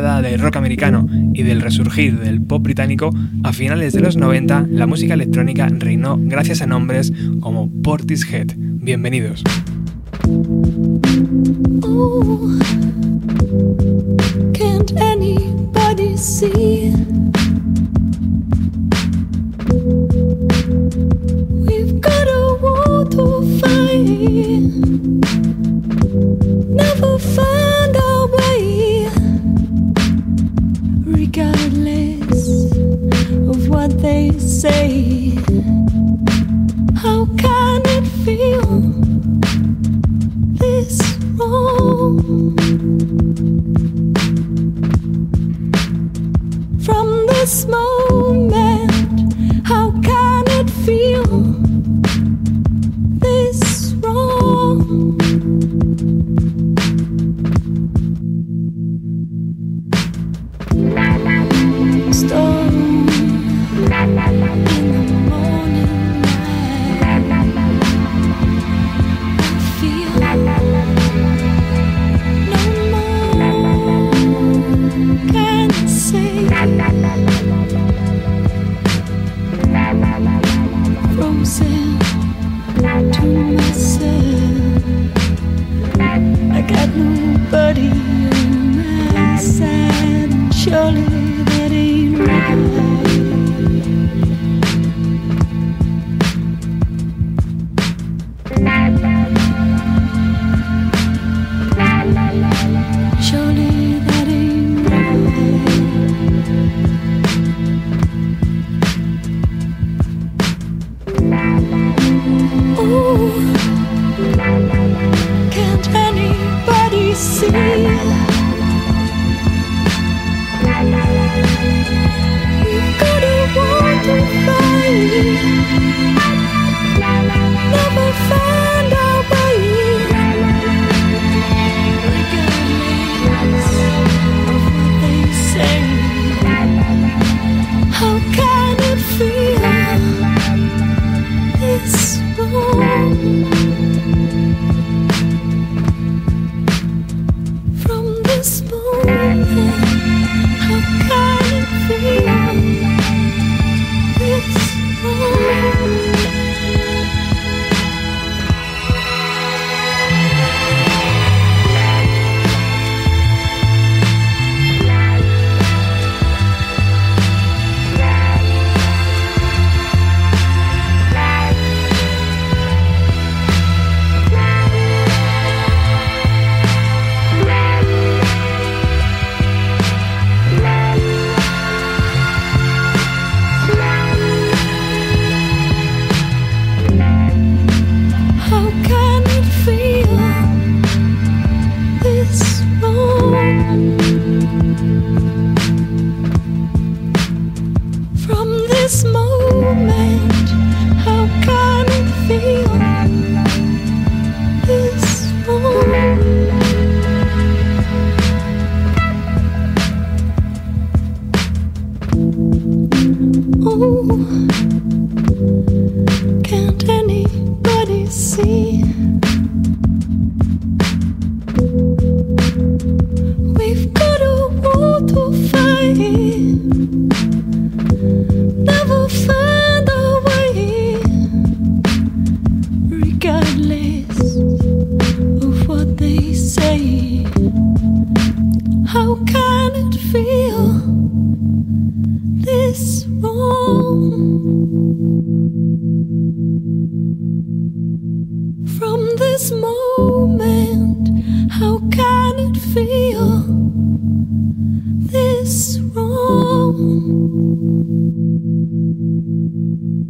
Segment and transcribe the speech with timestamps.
[0.00, 3.10] del rock americano y del resurgir del pop británico,
[3.44, 8.48] a finales de los 90 la música electrónica reinó gracias a nombres como Portishead.
[8.56, 9.44] Bienvenidos.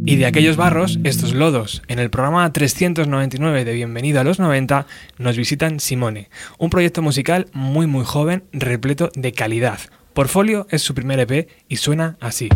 [0.05, 4.85] Y de aquellos barros, estos lodos, en el programa 399 de Bienvenido a los 90,
[5.17, 9.79] nos visitan Simone, un proyecto musical muy muy joven, repleto de calidad.
[10.13, 12.49] Portfolio es su primer EP y suena así.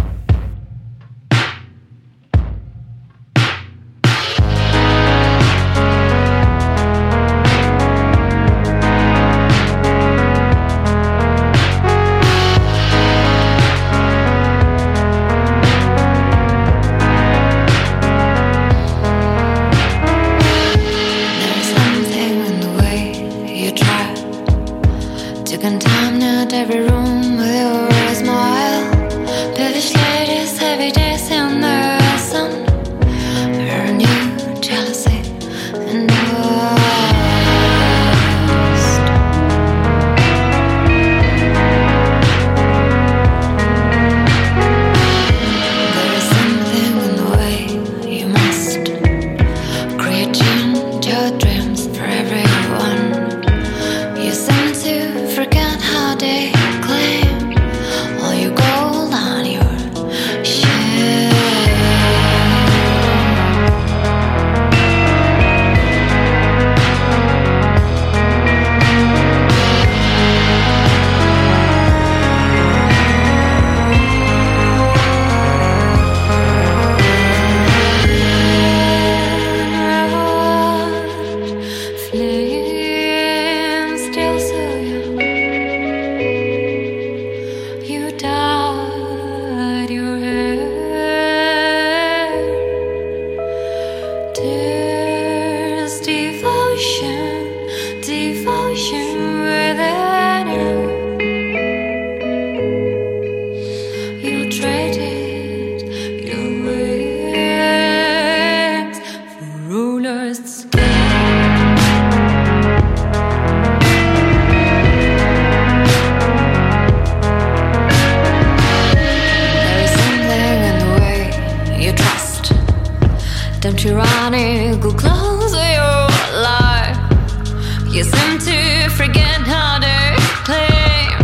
[127.96, 129.96] You seem to forget how to
[130.44, 131.16] claim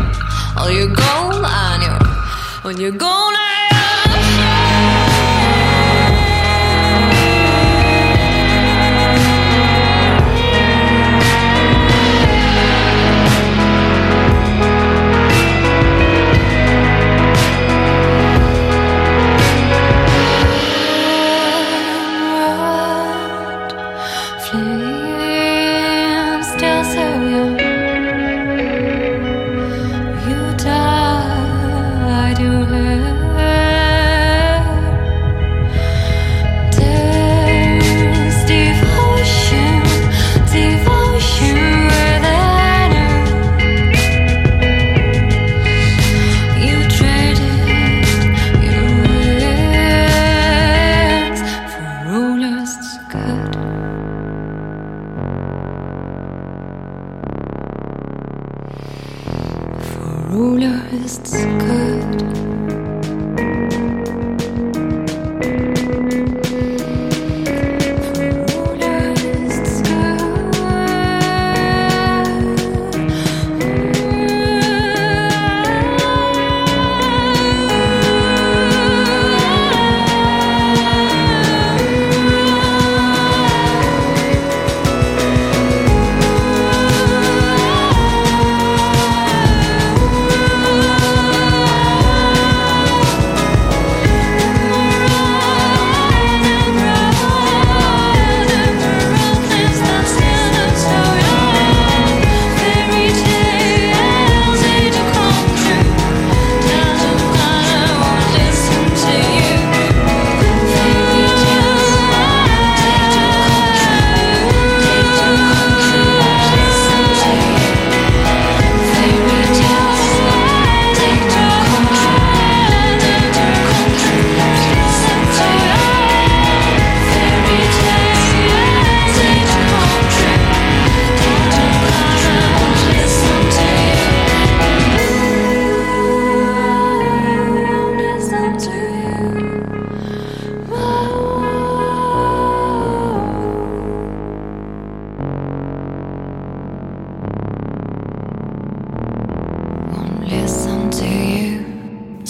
[0.58, 2.00] all your gold on your
[2.64, 3.41] on your gold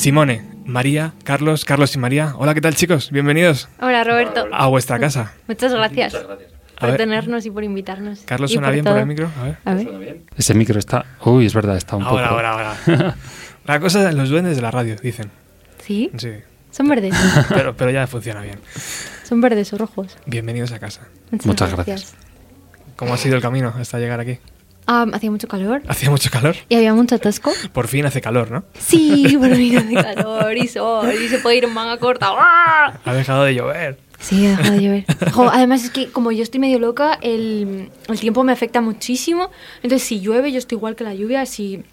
[0.02, 2.34] Simone, María, Carlos, Carlos y María.
[2.36, 3.12] Hola, ¿qué tal chicos?
[3.12, 4.48] Bienvenidos Hola Roberto.
[4.52, 5.34] a vuestra casa.
[5.48, 6.22] Muchas gracias, A
[6.80, 6.98] por ver.
[6.98, 8.22] tenernos y por invitarnos.
[8.22, 9.30] Carlos, ¿suena bien por el micro?
[9.40, 9.58] A ver.
[9.64, 10.22] A ver.
[10.36, 11.06] Ese micro está.
[11.24, 12.36] Uy, es verdad, está un Ahora, poco.
[12.40, 13.16] ahora, ahora.
[13.66, 15.30] La cosa de los duendes de la radio, dicen.
[15.86, 16.10] ¿Sí?
[16.18, 16.32] Sí.
[16.72, 17.14] Son verdes.
[17.50, 18.58] Pero, pero ya funciona bien.
[19.24, 20.18] Son verdes o rojos.
[20.26, 21.02] Bienvenidos a casa.
[21.44, 22.16] Muchas gracias.
[22.96, 24.40] ¿Cómo ha sido el camino hasta llegar aquí?
[25.14, 26.56] Hacía mucho calor Hacía mucho calor.
[26.70, 27.52] y había mucho atasco.
[27.74, 28.64] Por fin hace calor, ¿no?
[28.78, 32.28] Sí, por fin hace calor y sol y se puede ir en manga corta.
[32.30, 33.00] ¡Ah!
[33.06, 33.98] Ha dejado de llover.
[34.20, 35.06] Sí, ha dejado de llover.
[35.34, 39.50] Jo, además es que como yo estoy medio loca, el, el tiempo me afecta muchísimo.
[39.82, 41.46] Entonces si llueve yo estoy igual que la lluvia.
[41.46, 41.84] Si,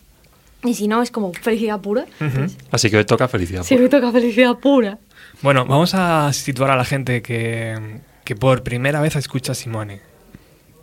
[0.65, 2.05] y si no, es como felicidad pura.
[2.21, 3.63] Entonces, Así que hoy toca felicidad.
[3.63, 4.99] Sí, me toca felicidad pura.
[5.41, 10.01] Bueno, vamos a situar a la gente que, que por primera vez escucha a Simone.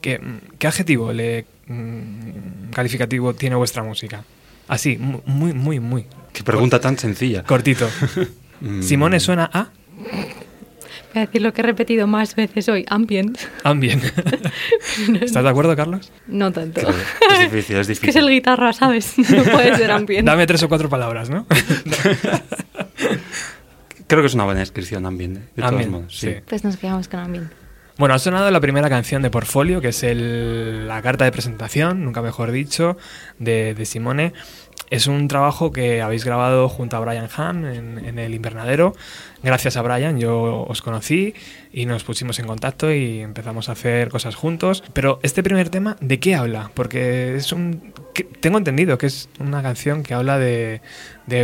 [0.02, 0.22] ¿Qué,
[0.60, 4.24] qué adjetivo le mm, calificativo tiene vuestra música?
[4.68, 7.44] Así, mu- muy, muy, muy Qué pregunta tan sencilla.
[7.44, 7.88] cortito.
[8.62, 9.68] Mm, Simone suena a
[10.00, 10.14] Voy
[11.16, 13.38] a decir lo que he repetido más veces hoy, ambient.
[13.66, 14.02] ambient.
[15.22, 16.10] ¿Estás de acuerdo, Carlos?
[16.28, 16.80] No tanto.
[16.80, 16.96] claro,
[17.34, 18.10] es difícil, es Es que difícil.
[18.10, 19.18] es el guitarra, ¿sabes?
[19.18, 20.26] No puede ser ambient.
[20.26, 21.46] Dame tres o cuatro palabras, ¿no?
[24.08, 25.40] Creo que es una buena descripción también, ¿eh?
[25.40, 26.18] de todos Ambient, modos.
[26.18, 26.28] Sí.
[26.32, 26.36] sí.
[26.48, 27.52] Pues nos quedamos con ambient.
[27.98, 32.04] Bueno, ha sonado la primera canción de Portfolio, que es el- la carta de presentación,
[32.04, 32.98] nunca mejor dicho,
[33.40, 34.34] de, Simone.
[34.90, 38.94] Es un trabajo que habéis grabado junto a Brian Hahn en, el invernadero.
[39.42, 41.34] Gracias a Brian yo os conocí
[41.72, 44.84] y nos pusimos en contacto y empezamos a hacer cosas juntos.
[44.94, 46.72] Pero este primer tema, ¿de qué habla?
[46.74, 47.94] Porque es un...
[48.42, 50.82] tengo entendido que es una canción que habla de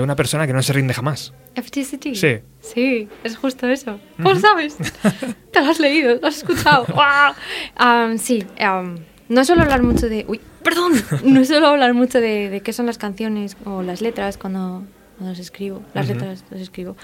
[0.04, 1.34] una persona que no se rinde jamás.
[1.56, 2.14] FTCT.
[2.16, 2.36] Sí.
[2.62, 4.00] Sí, es justo eso.
[4.18, 4.78] ¿Cómo lo sabes?
[5.52, 6.86] Te lo has leído, lo has escuchado.
[7.76, 10.26] Am, sí, am, no suelo hablar mucho de...
[10.28, 10.94] Uy, perdón.
[11.24, 14.84] No suelo hablar mucho de, de qué son las canciones o las letras cuando,
[15.18, 15.82] cuando las escribo.
[15.94, 16.14] Las Ujú.
[16.16, 16.96] letras las escribo.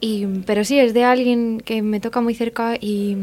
[0.00, 3.16] Y, pero sí, es de alguien que me toca muy cerca y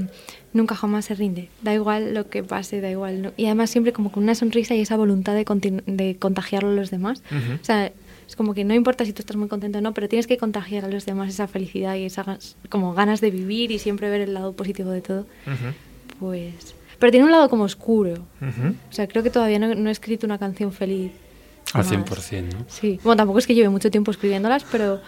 [0.53, 1.49] nunca jamás se rinde.
[1.61, 3.21] Da igual lo que pase, da igual.
[3.21, 3.31] ¿no?
[3.37, 5.45] Y además siempre como con una sonrisa y esa voluntad de,
[5.85, 7.21] de contagiarlo a los demás.
[7.31, 7.53] Ujú.
[7.61, 7.91] O sea,
[8.27, 10.37] es como que no importa si tú estás muy contento o no, pero tienes que
[10.37, 14.21] contagiar a los demás esa felicidad y esas como ganas de vivir y siempre ver
[14.21, 15.25] el lado positivo de todo.
[16.19, 16.75] Pues...
[16.97, 18.13] Pero tiene un lado como oscuro.
[18.41, 18.75] ujú.
[18.89, 21.11] O sea, creo que todavía no, no he escrito una canción feliz.
[21.73, 22.09] Al jamás.
[22.09, 22.65] 100%, ¿no?
[22.67, 22.99] Sí.
[23.03, 25.01] Bueno, tampoco es que lleve mucho tiempo escribiéndolas, pero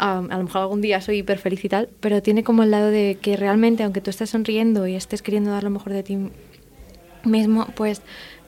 [0.00, 2.70] um, a lo mejor algún día soy hiper feliz y tal, pero tiene como el
[2.70, 6.02] lado de que realmente, aunque tú estés sonriendo y estés queriendo dar lo mejor de
[6.02, 6.18] ti
[7.24, 8.00] mismo, pues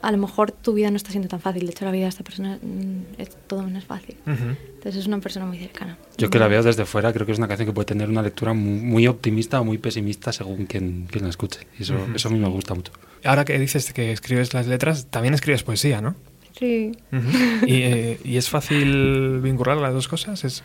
[0.02, 1.64] a lo mejor tu vida no está siendo tan fácil.
[1.64, 4.16] De hecho, la vida de esta persona mm, es todo menos fácil.
[4.26, 4.56] Ujú.
[4.74, 5.96] Entonces es una persona muy cercana.
[6.18, 8.20] Yo que la veo desde fuera, creo que es una canción que puede tener una
[8.22, 11.60] lectura muy, muy optimista o muy pesimista según quien, quien la escuche.
[11.78, 12.16] Y eso, Ujú.
[12.16, 12.92] eso a mí me gusta mucho.
[13.24, 16.16] Ahora que dices que escribes las letras, también escribes poesía, ¿no?
[16.58, 16.92] Sí.
[17.12, 17.66] Ujú.
[17.66, 20.44] ¿Y, eh, ¿Y es fácil vincular las dos cosas?
[20.44, 20.64] ¿Es,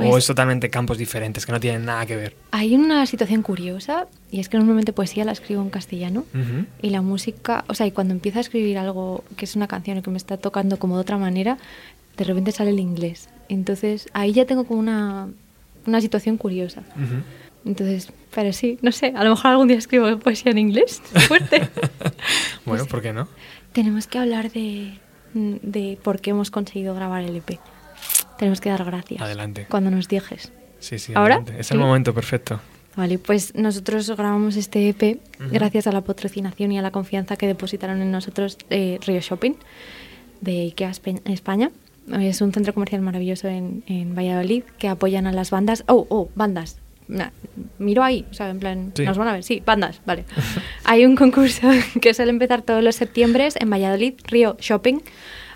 [0.00, 2.36] ¿O Pues- es totalmente campos diferentes que no tienen nada que ver?
[2.52, 6.66] Hay una situación curiosa y es que normalmente poesía la escribo en castellano Ujú.
[6.82, 9.98] y la música, o sea, y cuando empiezo a escribir algo que es una canción
[9.98, 11.58] o que me está tocando como de otra manera,
[12.16, 13.28] de repente sale el inglés.
[13.48, 15.28] Entonces ahí ya tengo como una,
[15.86, 16.82] una situación curiosa.
[16.96, 17.22] Ujú.
[17.64, 21.02] Entonces, pero sí, no sé, a lo mejor algún día escribo poesía en inglés.
[21.28, 21.68] Fuerte.
[22.64, 23.26] Bueno, ¿por qué no?
[23.72, 24.98] Tenemos que hablar de,
[25.34, 27.58] de por qué hemos conseguido grabar el EP.
[28.38, 29.20] Tenemos que dar gracias.
[29.20, 29.66] Adelante.
[29.68, 30.52] Cuando nos dejes.
[30.80, 31.36] Sí, sí, ¿Ahora?
[31.36, 31.60] adelante.
[31.60, 31.82] Es el Sí.
[31.84, 32.60] momento perfecto.
[32.96, 35.50] Vale, pues nosotros grabamos este EP Ujú.
[35.52, 39.52] gracias a la patrocinación y a la confianza que depositaron en nosotros eh, Río Shopping
[40.40, 40.92] de IKEA
[41.26, 41.70] España.
[42.20, 45.84] Es un centro comercial maravilloso en, en Valladolid que apoyan a las bandas.
[45.88, 46.78] Oh, oh, bandas.
[47.78, 49.04] Miro ahí, o sea, en plan, Sí.
[49.04, 49.42] nos van a ver.
[49.44, 50.24] Sí, bandas, vale.
[50.84, 51.68] Hay un concurso
[52.00, 55.00] que suele empezar todos los septiembre en Valladolid, Río Shopping.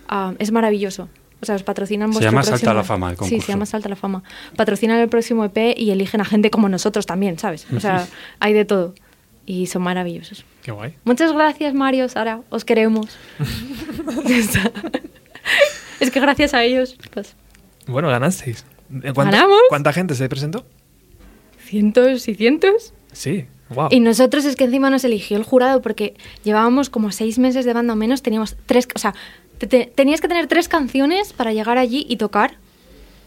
[0.09, 1.09] Ah, es maravilloso.
[1.43, 3.53] O sea, os patrocinan Se llama Salta próximo- a la Fama, el Sí, se concurso.
[3.53, 4.23] llama Salta la Fama.
[4.57, 7.67] Patrocinan el próximo EP y eligen a gente como nosotros también, ¿sabes?
[7.77, 8.07] O sea,
[8.39, 8.95] hay de todo.
[9.45, 10.45] Y son maravillosos.
[10.63, 10.95] Qué guay.
[11.05, 12.41] Muchas gracias, Mario, Sara.
[12.51, 13.07] Os queremos.
[16.01, 17.35] Es que gracias a ellos, pues,
[17.87, 18.65] Bueno, ganasteis.
[19.15, 19.61] ¿Cuánta, ¿Ganamos?
[19.69, 20.65] ¿Cuánta gente se presentó?
[21.65, 22.93] cientos y cientos.
[23.13, 23.89] Sí, wow.
[23.91, 27.73] Y nosotros es que encima nos eligió el jurado porque llevábamos como seis meses de
[27.73, 29.15] banda o menos, teníamos tres, o sea,
[29.63, 32.57] te- te- tenías que tener tres canciones para llegar allí y tocar.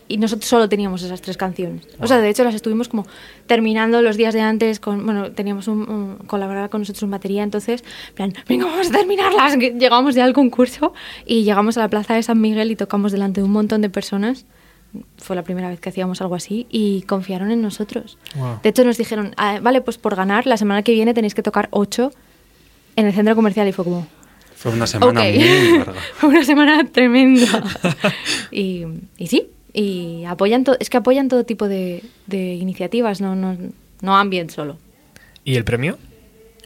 [0.07, 1.87] Y nosotros solo teníamos esas tres canciones.
[1.99, 3.07] O sea, de hecho las estuvimos como
[3.47, 7.41] terminando los días de antes con, bueno, teníamos un, un- colaboraba con nosotros en batería,
[7.41, 9.57] entonces, en plan, venga, vamos a terminarlas.
[9.79, 10.93] Llegamos ya al concurso
[11.25, 13.89] y llegamos a la plaza de San Miguel y tocamos delante de un montón de
[13.89, 14.45] personas.
[15.17, 18.17] Fue la primera vez que hacíamos algo así y confiaron en nosotros.
[18.35, 18.59] Wow.
[18.61, 21.41] De hecho, nos dijeron, "Ah, vale, pues por ganar, la semana que viene tenéis que
[21.41, 22.11] tocar ocho
[22.95, 23.67] en el centro comercial.
[23.67, 24.05] Y fue como,
[24.55, 25.93] Fue una semana muy larga.
[26.15, 27.63] fue una semana tremenda.
[28.51, 28.83] y,
[29.17, 33.57] y sí, y apoyan to- es que apoyan todo tipo de, de iniciativas, no, no,
[34.01, 34.77] no ambient solo.
[35.43, 35.97] ¿Y el premio?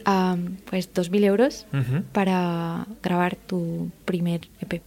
[0.06, 0.36] Ah,
[0.70, 1.66] pues 2.000 euros
[2.12, 4.80] para grabar tu primer EP.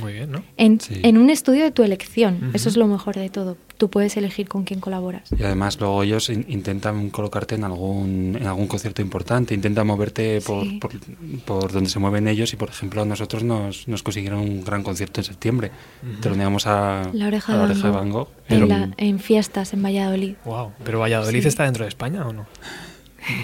[0.00, 0.42] Muy bien, ¿no?
[0.56, 1.00] En, Sí.
[1.02, 3.56] en un estudio de tu elección, eso es lo mejor de todo.
[3.76, 5.28] Tú puedes elegir con quién colaboras.
[5.36, 10.40] Y además luego ellos in- intentan colocarte en algún, en algún concierto importante, intentan moverte
[10.40, 10.78] por, Sí.
[10.80, 10.92] por,
[11.44, 14.82] por donde se mueven ellos y por ejemplo a nosotros nos, nos consiguieron un gran
[14.82, 15.70] concierto en septiembre.
[16.20, 19.72] Teloneamos a La oreja, a la de, oreja de Van Gogh en, la- en fiestas
[19.74, 20.34] en Valladolid.
[20.44, 20.72] Wow.
[20.84, 21.48] ¿Pero Valladolid Sí.
[21.48, 22.46] está dentro de España o no?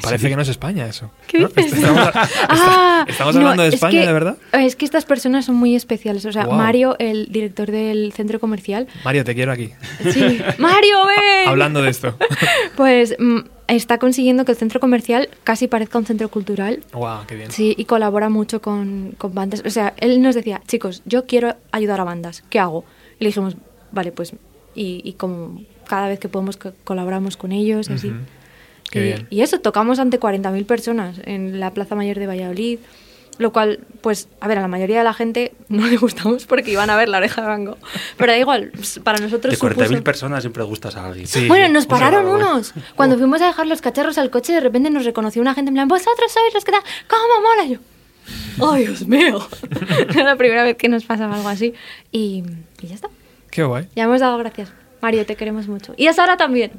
[0.02, 1.10] Parece que no es España eso.
[1.26, 1.48] ¿Qué ¿no?
[1.48, 1.72] dices?
[1.72, 2.10] Estamos,
[2.48, 4.36] Ah, estamos no, hablando de es España, que- de verdad.
[4.52, 6.24] Es que estas personas son muy especiales.
[6.24, 6.46] O sea.
[6.46, 8.86] Mario, el director del centro comercial.
[9.04, 9.72] Mario, te quiero aquí.
[10.12, 10.40] Sí.
[10.58, 11.48] ¡Mario, ven!
[11.48, 12.16] Hablando de esto.
[12.76, 16.82] Pues mm, está consiguiendo que el centro comercial casi parezca un centro cultural.
[16.92, 17.50] Guau, qué bien.
[17.50, 19.62] Sí, y colabora mucho con, con bandas.
[19.66, 22.84] O sea, él nos decía, chicos, yo quiero ayudar a bandas, ¿qué hago?
[23.18, 23.56] Y le dijimos,
[23.90, 24.32] vale, pues,
[24.74, 28.12] y, y como cada vez que podemos co- colaboramos con ellos y así.
[28.90, 29.26] Qué y, bien.
[29.30, 32.78] y eso, tocamos ante 40.000 personas en la Plaza Mayor de Valladolid,
[33.38, 36.72] lo cual, pues, a ver, a la mayoría de la gente no le gustamos porque
[36.72, 37.78] iban a ver la oreja de Van Gogh.
[38.16, 38.72] Pero da igual,
[39.04, 41.26] para nosotros De 40.000 supuso- personas siempre gustas a alguien.
[41.26, 41.46] Sí.
[41.46, 42.72] bueno, nos pararon unos.
[42.96, 45.74] Cuando fuimos a dejar los cacharros al coche, de repente nos reconoció una gente en
[45.74, 47.64] plan, vosotros sois los que da, ¿cómo mola?
[47.66, 49.46] Y yo, ¡ay, Dios mío!
[50.10, 51.74] Era la primera vez que nos pasaba algo así.
[52.10, 52.42] Y,
[52.82, 53.08] y ya está.
[53.50, 53.86] Qué guay.
[53.94, 54.72] Ya hemos dado gracias.
[55.00, 55.94] Mario, te queremos mucho.
[55.96, 56.72] Y a Sara también,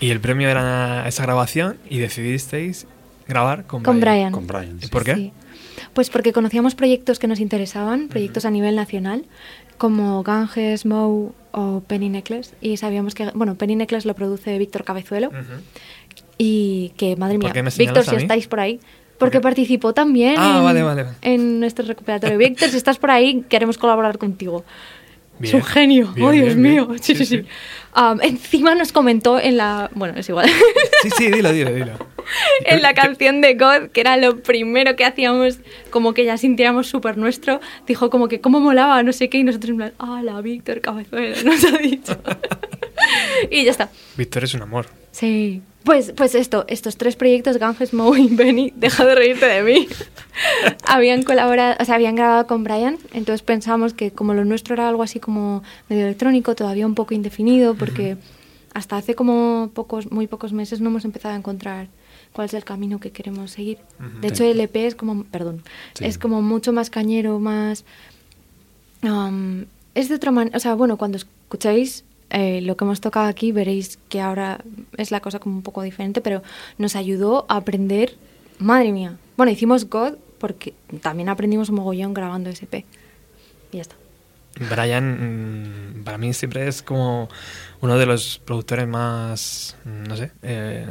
[0.00, 2.86] Y el premio era esa grabación y decidisteis
[3.26, 4.32] grabar con, con Brian.
[4.32, 4.78] Con Brian.
[4.78, 4.88] ¿Y sí.
[4.88, 5.14] por qué?
[5.14, 5.32] Sí.
[5.94, 9.24] Pues porque conocíamos proyectos que nos interesaban, proyectos a nivel nacional,
[9.78, 12.54] como Ganges, Moe o Penny Necklace.
[12.60, 15.30] Y sabíamos que, bueno, Penny Necklace lo produce Víctor Cabezuelo.
[16.38, 18.78] Y que, madre ¿Por mía, Víctor, si estáis por ahí,
[19.18, 21.16] porque participó también Ah, en, vale, vale, vale.
[21.22, 22.36] en nuestro recuperatorio.
[22.36, 24.64] Víctor, si estás por ahí, queremos colaborar contigo.
[25.40, 26.74] Es un genio, Bien, oh Dios bien, bien.
[26.74, 26.88] mío.
[27.00, 27.44] Sí, sí, Sí, sí.
[27.96, 29.90] Um, encima nos comentó en la.
[29.94, 30.48] Bueno, es igual.
[31.02, 31.92] Sí, sí, dilo, dilo, dilo.
[32.64, 35.58] en la canción de God, que era lo primero que hacíamos,
[35.90, 39.44] como que ya sintiéramos súper nuestro, dijo como que cómo molaba, no sé qué, y
[39.44, 42.18] nosotros en plan, ah, la Víctor Cabezuela, nos ha dicho.
[43.50, 43.90] y ya está.
[44.16, 44.86] Víctor es un amor.
[45.12, 45.62] Sí.
[45.86, 49.88] Pues, pues esto, estos tres proyectos, Ganges, Moe y Benny, deja de reírte de mí,
[50.84, 54.88] habían colaborado, o sea, habían grabado con Brian, entonces pensamos que como lo nuestro era
[54.88, 58.16] algo así como medio electrónico, todavía un poco indefinido, porque
[58.74, 61.86] hasta hace como pocos, muy pocos meses no hemos empezado a encontrar
[62.32, 63.78] cuál es el camino que queremos seguir.
[64.20, 65.62] De hecho, el EP es como, perdón,
[65.94, 66.04] Sí.
[66.04, 67.84] es como mucho más cañero, más...
[69.02, 73.26] um, es de otra manera, o sea, bueno, cuando escucháis eh, lo que hemos tocado
[73.26, 74.60] aquí veréis que ahora
[74.96, 76.42] es la cosa como un poco diferente, pero
[76.78, 78.16] nos ayudó a aprender,
[78.58, 79.16] madre mía.
[79.36, 82.84] Bueno, hicimos God porque también aprendimos mogollón grabando SP.
[83.72, 83.96] Y ya está.
[84.58, 87.28] Brian, mm, para mí siempre es como
[87.80, 90.86] uno de los productores más, mm, no sé, eh,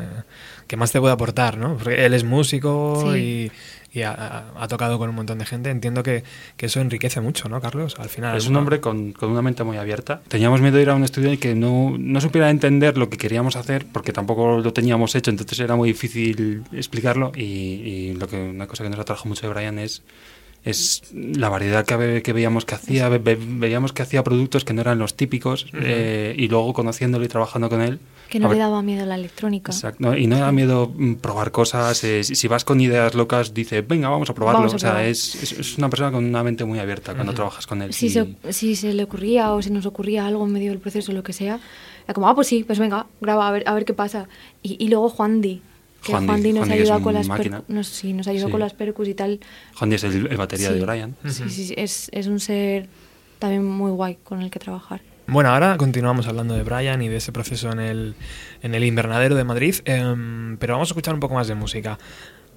[0.67, 1.75] que más te puede aportar, ¿no?
[1.77, 3.17] Porque él es músico Sí.
[3.17, 3.51] y,
[3.95, 5.69] y ha, tocado con un montón de gente.
[5.69, 6.23] Entiendo que,
[6.57, 7.95] que eso enriquece mucho, ¿no, Carlos?
[7.97, 8.35] Al final.
[8.37, 10.21] Es un hombre con, con una mente muy abierta.
[10.27, 13.17] Teníamos miedo de ir a un estudio y que no, no supiera entender lo que
[13.17, 17.31] queríamos hacer porque tampoco lo teníamos hecho, entonces era muy difícil explicarlo.
[17.35, 20.01] Y, y lo que una cosa que nos atrajo mucho de Brian es,
[20.65, 23.07] es la variedad que, que veíamos que hacía.
[23.07, 27.23] Ve- ve- veíamos que hacía productos que no eran los típicos eh, y luego conociéndolo
[27.23, 27.99] y trabajando con él.
[28.29, 29.71] Que no a le daba miedo la electrónica.
[29.71, 30.17] Exacto, ¿no?
[30.17, 32.03] y no da miedo mm, probar cosas.
[32.03, 34.59] eh, si, vas con ideas locas, dice, venga, vamos a probarlo.
[34.59, 35.05] Vamos a o sea, probar.
[35.05, 37.93] es, es, es una persona con una mente muy abierta cuando trabajas con él.
[37.93, 40.79] Si Y- se, si se le ocurría o se nos ocurría algo en medio del
[40.79, 41.59] proceso, lo que sea,
[42.05, 44.27] era como, ah, pues sí, pues venga, graba, a ver, a ver qué pasa.
[44.63, 45.61] Y, y luego Juan Di,
[46.03, 47.27] que Juan Juan Di, Di nos Di, ayuda con las
[47.67, 48.51] nos, sí, nos ayudó Sí.
[48.51, 49.39] con las percus y tal.
[49.75, 50.73] Juan Díaz es el, el batería Sí.
[50.75, 51.15] de Brian.
[51.25, 52.87] Sí, sí, sí, es, es un ser
[53.39, 55.01] también muy guay con el que trabajar.
[55.27, 58.15] Bueno, ahora continuamos hablando de Brian y de ese proceso en el,
[58.61, 61.97] en el invernadero de Madrid, em, pero vamos a escuchar un poco más de música.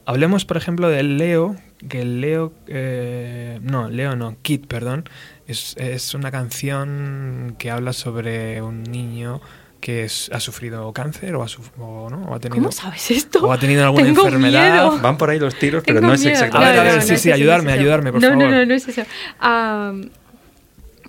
[0.04, 1.57] Hablemos, por ejemplo, del Leo,
[1.88, 5.04] que el Leo, eh, no, Leo no, Kid, perdón,
[5.46, 9.40] es, es una canción que habla sobre un niño
[9.81, 12.24] que es- ha sufrido cáncer o ha, suf- o, ¿no?
[12.24, 12.57] o ha tenido...
[12.62, 13.40] ¿Cómo sabes esto?
[13.46, 14.72] o ha tenido alguna Tengo enfermedad.
[14.72, 14.98] miedo.
[15.00, 16.72] Van por ahí los tiros, pero Tengo no es exactamente.
[16.72, 18.44] ver, a ver, no, sí, no sí, eso, ayudarme, no ayudarme, por no, favor.
[18.44, 19.02] No, no, no es eso.
[19.38, 20.11] Am,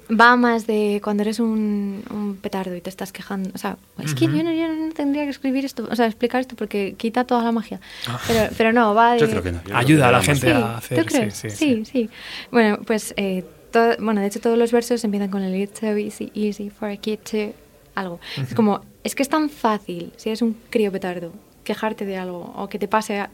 [0.10, 3.52] va más de cuando eres un, un petardo y te estás quejando.
[3.54, 4.38] O sea, es que Ujú.
[4.38, 7.44] yo no, yo no tendría que escribir esto, o sea, explicar esto porque quita toda
[7.44, 7.80] la magia.
[8.28, 9.20] Pero, pero no, va de...
[9.20, 9.64] Yo creo que no.
[9.64, 11.00] yo Ayuda que a la gente Sí, a hacer...
[11.00, 11.34] ¿tú crees?
[11.36, 12.10] Sí, sí, sí, sí.
[12.52, 15.96] Bueno, pues, eh, todo- bueno, de hecho todos los versos empiezan con el It's so
[15.96, 17.54] easy, easy for a kid to...
[17.96, 18.20] Algo.
[18.38, 21.34] Es como, es que es tan fácil, si eres un crío petardo,
[21.66, 23.26] quejarte de algo o que te pase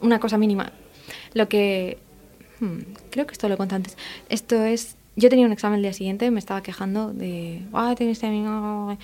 [0.00, 0.72] una cosa mínima.
[1.34, 1.98] Lo que...
[2.60, 2.78] hmm,
[3.10, 3.96] creo que esto lo he contado antes.
[4.28, 4.96] Esto es...
[5.16, 7.62] Yo tenía un examen el día siguiente, me estaba quejando de...
[7.72, 8.96] Ah, tienes este amigo...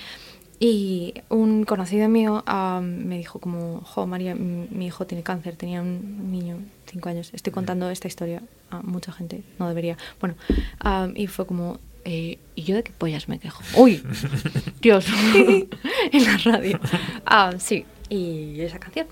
[0.64, 5.82] Y un conocido mío am, me dijo como, jo, María, mi, hijo tiene cáncer, tenía
[5.82, 7.30] un niño, cinco años.
[7.34, 9.96] Estoy contando esta historia a mucha gente, no debería.
[10.20, 10.36] Bueno,
[10.78, 13.60] am, y fue como, eh, ¿y yo de qué pollas me quejo?
[13.74, 14.04] ¡Uy!
[14.80, 16.78] Dios, en la radio.
[17.26, 19.08] Ah, sí, y esa canción.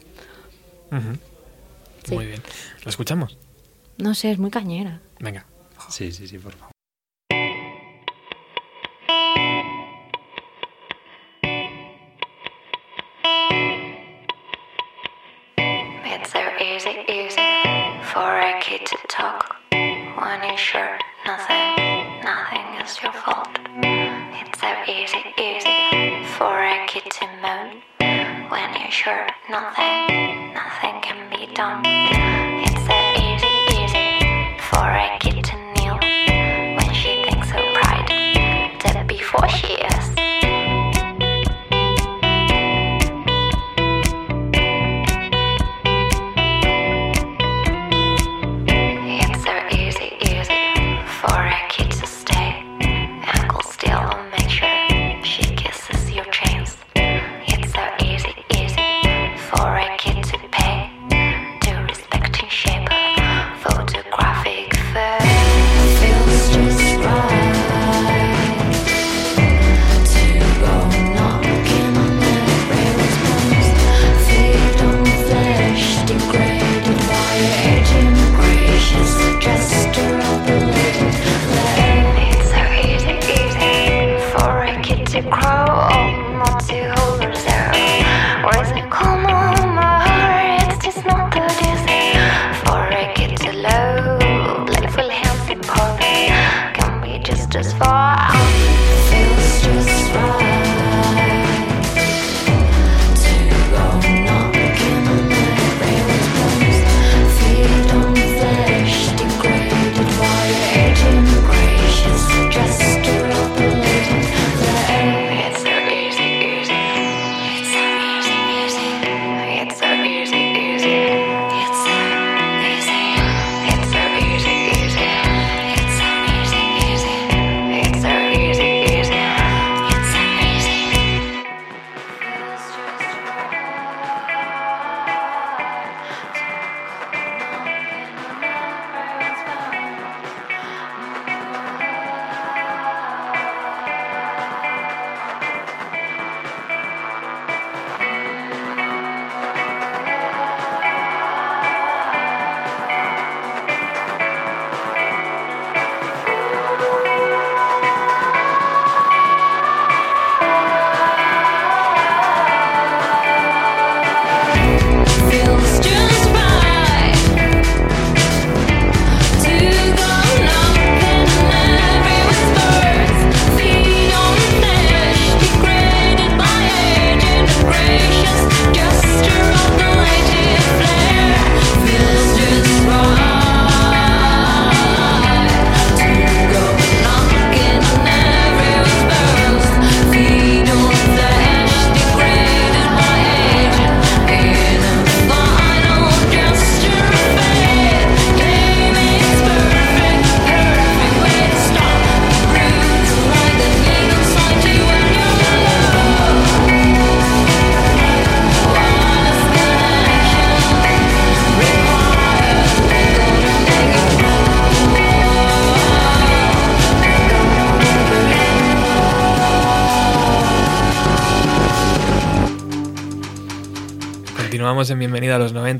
[2.04, 2.14] Sí.
[2.14, 2.42] Muy bien.
[2.84, 3.38] ¿La escuchamos?
[3.98, 5.00] No sé, es muy cañera.
[5.18, 5.46] Venga.
[5.88, 6.69] Sí, sí, sí, por favor.
[24.90, 27.80] Easy, easy for a kid to moan
[28.50, 31.99] when you're sure nothing, nothing can be done.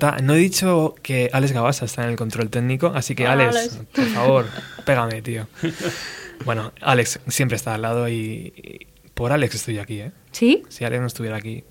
[0.01, 0.23] Bienvenida a los 90.
[0.23, 3.57] No he dicho que Alex Gabasa está en el control técnico, así que Hola, Alex,
[3.57, 3.77] Alex.
[3.93, 4.47] por favor,
[4.85, 5.47] pégame, tío.
[6.45, 10.13] Bueno, Alex siempre está al lado y, y por Alex estoy aquí, ¿eh?
[10.33, 10.63] ¿Sí?
[10.69, 11.65] Si Alex no estuviera aquí,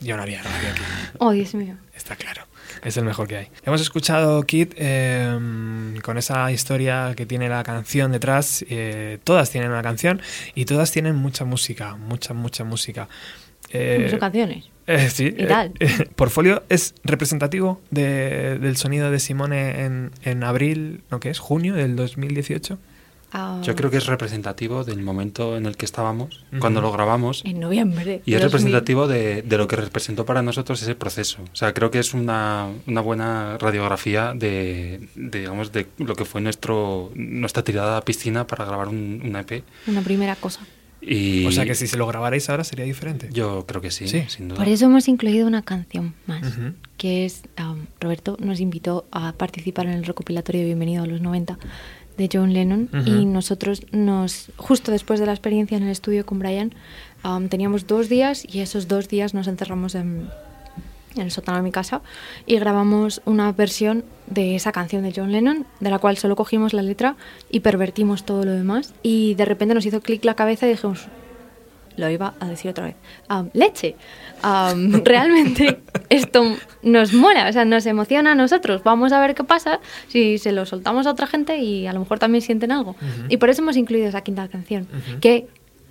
[0.00, 0.82] yo no haría radio aquí.
[1.18, 1.76] Oh, Dios mío.
[1.94, 2.42] Está claro.
[2.82, 3.48] Es el mejor que hay.
[3.64, 8.64] Hemos escuchado Kid eh, con esa historia que tiene la canción detrás.
[8.68, 10.20] eh, todas tienen una canción
[10.54, 13.08] y todas tienen mucha música, mucha, mucha música.
[13.72, 14.64] Eh, Son canciones.
[14.86, 15.34] eh, sí.
[15.36, 15.72] ¿Y tal?
[15.80, 21.38] eh, Portfolio es representativo de- del sonido de Simone en, en abril, ¿no qué es?
[21.38, 22.78] ¿Junio del 2018?
[23.34, 27.40] Ah, Yo creo que es representativo del momento en el que estábamos, cuando lo grabamos.
[27.46, 28.20] En noviembre.
[28.26, 28.50] Y es de 2000.
[28.50, 31.40] representativo de, de lo que representó para nosotros ese proceso.
[31.50, 36.26] O sea, creo que es una, una buena radiografía de, de, digamos, de lo que
[36.26, 39.64] fue nuestro, nuestra tirada a la piscina para grabar un, un EP.
[39.86, 40.60] Una primera cosa.
[41.04, 43.28] Y O sea que si se lo grabarais ahora sería diferente.
[43.32, 44.22] Yo creo que sí, Sí.
[44.28, 44.58] sin duda.
[44.58, 46.42] Por eso hemos incluido una canción más,
[46.96, 51.20] que es, um, Roberto nos invitó a participar en el recopilatorio de Bienvenido a los
[51.20, 51.58] 90
[52.16, 56.38] de John Lennon y nosotros nos, justo después de la experiencia en el estudio con
[56.38, 56.72] Brian,
[57.24, 60.28] um, teníamos dos días y esos dos días nos encerramos en,
[61.14, 62.02] en el sótano de mi casa
[62.46, 66.72] y grabamos una versión de esa canción de John Lennon, de la cual solo cogimos
[66.72, 67.16] la letra
[67.50, 71.08] y pervertimos todo lo demás y de repente nos hizo clic la cabeza y dijimos,
[71.96, 72.96] lo iba a decir otra vez.
[73.52, 73.96] Leche.
[75.04, 78.82] Realmente esto nos mola, o sea, nos emociona a nosotros.
[78.82, 82.00] Vamos a ver qué pasa si se lo soltamos a otra gente y a lo
[82.00, 82.96] mejor también sienten algo.
[83.28, 84.88] Y por eso hemos incluido esa quinta canción,
[85.20, 85.46] que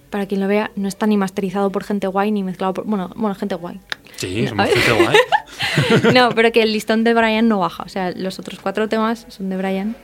[0.10, 3.12] para quien lo vea no está ni masterizado por gente guay ni mezclado por bueno,
[3.16, 3.80] bueno, gente guay.
[4.22, 4.74] Sí, No, ver.
[4.78, 6.14] gente guay.
[6.14, 9.26] no, pero que el listón de Brian no baja, o sea, los otros cuatro temas
[9.30, 9.96] son de Brian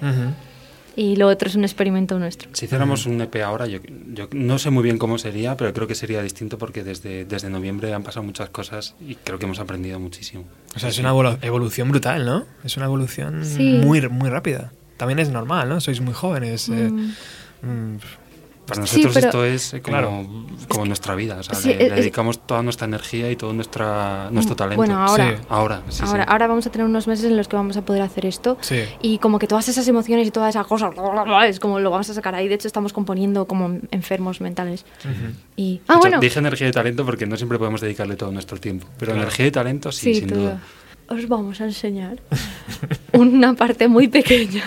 [0.95, 2.49] y lo otro es un experimento nuestro.
[2.53, 3.79] Si hiciéramos un EP ahora, yo,
[4.13, 7.49] yo no sé muy bien cómo sería, pero creo que sería distinto porque desde, desde
[7.51, 10.45] noviembre han pasado muchas cosas y creo que hemos aprendido muchísimo.
[10.75, 12.45] O sea, es una evolu- evolución brutal, ¿no?
[12.63, 13.79] Es una evolución Sí.
[13.83, 14.71] muy, muy rápida.
[14.97, 15.79] También es normal, ¿no?
[15.81, 16.67] Sois muy jóvenes.
[16.69, 16.89] eh,
[17.61, 17.97] mm,
[18.67, 20.25] Para Sí, nosotros pero- esto es eh, como, Claro.
[20.67, 23.53] como nuestra vida, o sea, Sí, le, es- le dedicamos toda nuestra energía y todo
[23.53, 24.75] nuestra, nuestro talento.
[24.75, 25.43] Bueno, ahora, Sí.
[25.47, 26.29] Ahora, sí, ahora, sí.
[26.31, 28.57] ahora vamos a tener unos meses en los que vamos a poder hacer esto.
[28.59, 28.81] Sí.
[29.01, 30.91] Y como que todas esas emociones y todas esas cosas,
[31.47, 32.49] es como lo vamos a sacar ahí.
[32.49, 34.85] De hecho, estamos componiendo como enfermos mentales.
[35.55, 36.19] Y, ah, hecho, bueno.
[36.19, 38.85] Dije energía y talento porque no siempre podemos dedicarle todo nuestro tiempo.
[38.99, 39.21] Pero Claro.
[39.23, 40.39] energía y talento sí, Sí, sin todo.
[40.39, 40.59] duda.
[41.09, 42.17] Os vamos a enseñar
[43.13, 44.63] una parte muy pequeña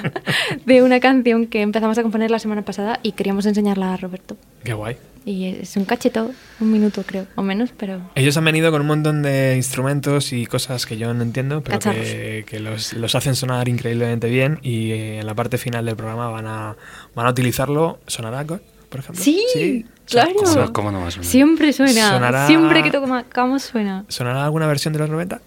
[0.65, 4.37] de una canción que empezamos a componer la semana pasada y queríamos enseñarla a Roberto.
[4.65, 4.97] Qué guay.
[5.27, 8.87] Y es un cacheto, un minuto creo, o menos, pero Ellos han venido con un
[8.87, 12.07] montón de instrumentos y cosas que yo no entiendo, pero Cacharros.
[12.07, 15.97] que, que los, los hacen sonar increíblemente bien y eh, en la parte final del
[15.97, 16.77] programa van a,
[17.15, 17.99] van a utilizarlo.
[18.07, 19.23] ¿Sonará, God, por ejemplo?
[19.23, 20.31] Sí, claro.
[20.37, 21.27] ¿Cómo, no- cómo no va a sonar?
[21.27, 22.13] siempre suena.
[22.13, 24.07] Sonará- Siempre que tocamos suena.
[24.09, 25.39] ¿Sonará alguna versión de los 90?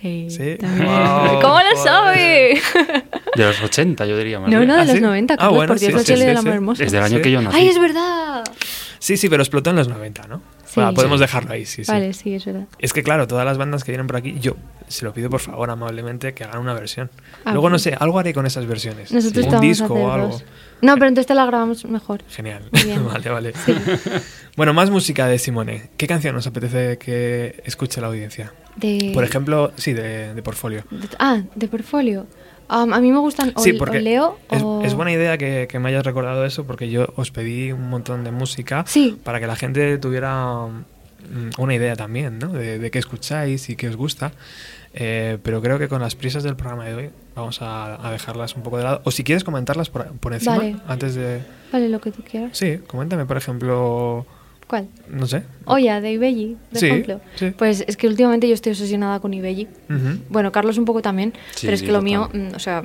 [0.00, 0.26] Sí.
[0.30, 0.56] Sí.
[0.60, 2.60] Wow, ¿Cómo lo sabe?
[3.34, 4.68] De los 80, yo diría más No, bien.
[4.68, 5.00] no, de ¿Ah, los sí?
[5.00, 6.38] 90, Ah, bueno, por Dios, sí, sí, del sí.
[6.38, 6.82] amor hermoso.
[6.82, 7.22] Desde el año Sí.
[7.22, 7.56] que yo nací.
[7.56, 8.44] ¡Ay, es verdad!
[8.98, 10.42] Sí, sí, pero explotó en los 90, ¿no?
[10.66, 10.72] Sí.
[10.76, 11.22] Bueno, podemos Sí.
[11.22, 11.90] dejarlo ahí, sí, sí.
[11.92, 12.66] Vale, sí, es verdad.
[12.78, 14.56] Es que claro, todas las bandas que vienen por aquí, yo
[14.88, 17.10] se lo pido por favor amablemente que hagan una versión.
[17.44, 19.12] Ah, Luego no sé, algo haré con esas versiones.
[19.12, 20.28] Nosotros un disco o algo.
[20.28, 20.44] dos.
[20.82, 22.22] No, pero entonces te la grabamos mejor.
[22.28, 22.68] Genial.
[23.06, 23.52] Vale, vale.
[24.56, 25.90] Bueno, más música de Simone.
[25.98, 28.54] ¿Qué canción nos apetece que escuche la audiencia?
[28.76, 30.82] De, Por ejemplo, sí, de, de Portfolio.
[30.90, 32.26] de- ah, de portfolio.
[32.68, 34.82] Um, a mí me gustan o, Sí, o porque Leo es, o...
[34.82, 38.24] es buena idea que, que me hayas recordado eso porque yo os pedí un montón
[38.24, 39.16] de música Sí.
[39.22, 42.48] para que la gente tuviera mm, una idea también, ¿no?
[42.48, 44.32] De, de qué escucháis y qué os gusta.
[44.98, 48.56] Eh, pero creo que con las prisas del programa de hoy vamos a, a dejarlas
[48.56, 49.02] un poco de lado.
[49.04, 50.76] O si quieres comentarlas por, por encima Vale.
[50.88, 51.42] antes de...
[51.70, 52.56] Vale, lo que tú quieras.
[52.56, 54.24] Sí, coméntame, por ejemplo,
[54.66, 54.88] ¿Cuál?
[55.08, 55.42] no sé.
[55.66, 57.20] Oya, de Ibelli, de Sí, ejemplo.
[57.36, 57.52] sí.
[57.56, 59.68] Pues es que últimamente yo estoy obsesionada con Ibelli.
[59.88, 60.18] Ujú.
[60.28, 62.84] Bueno, Carlos un poco también, Sí, pero es que lo mío, mm, o sea,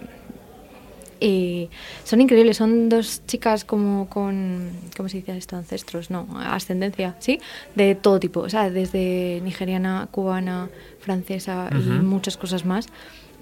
[1.23, 1.69] eh,
[2.03, 2.57] son increíbles.
[2.57, 5.55] Son dos chicas como con, ¿cómo se dice esto?
[5.55, 7.39] Ancestros, no, ascendencia, ¿sí?
[7.75, 12.03] De todo tipo, o sea, desde nigeriana, cubana, francesa y Ujú.
[12.03, 12.87] muchas cosas más.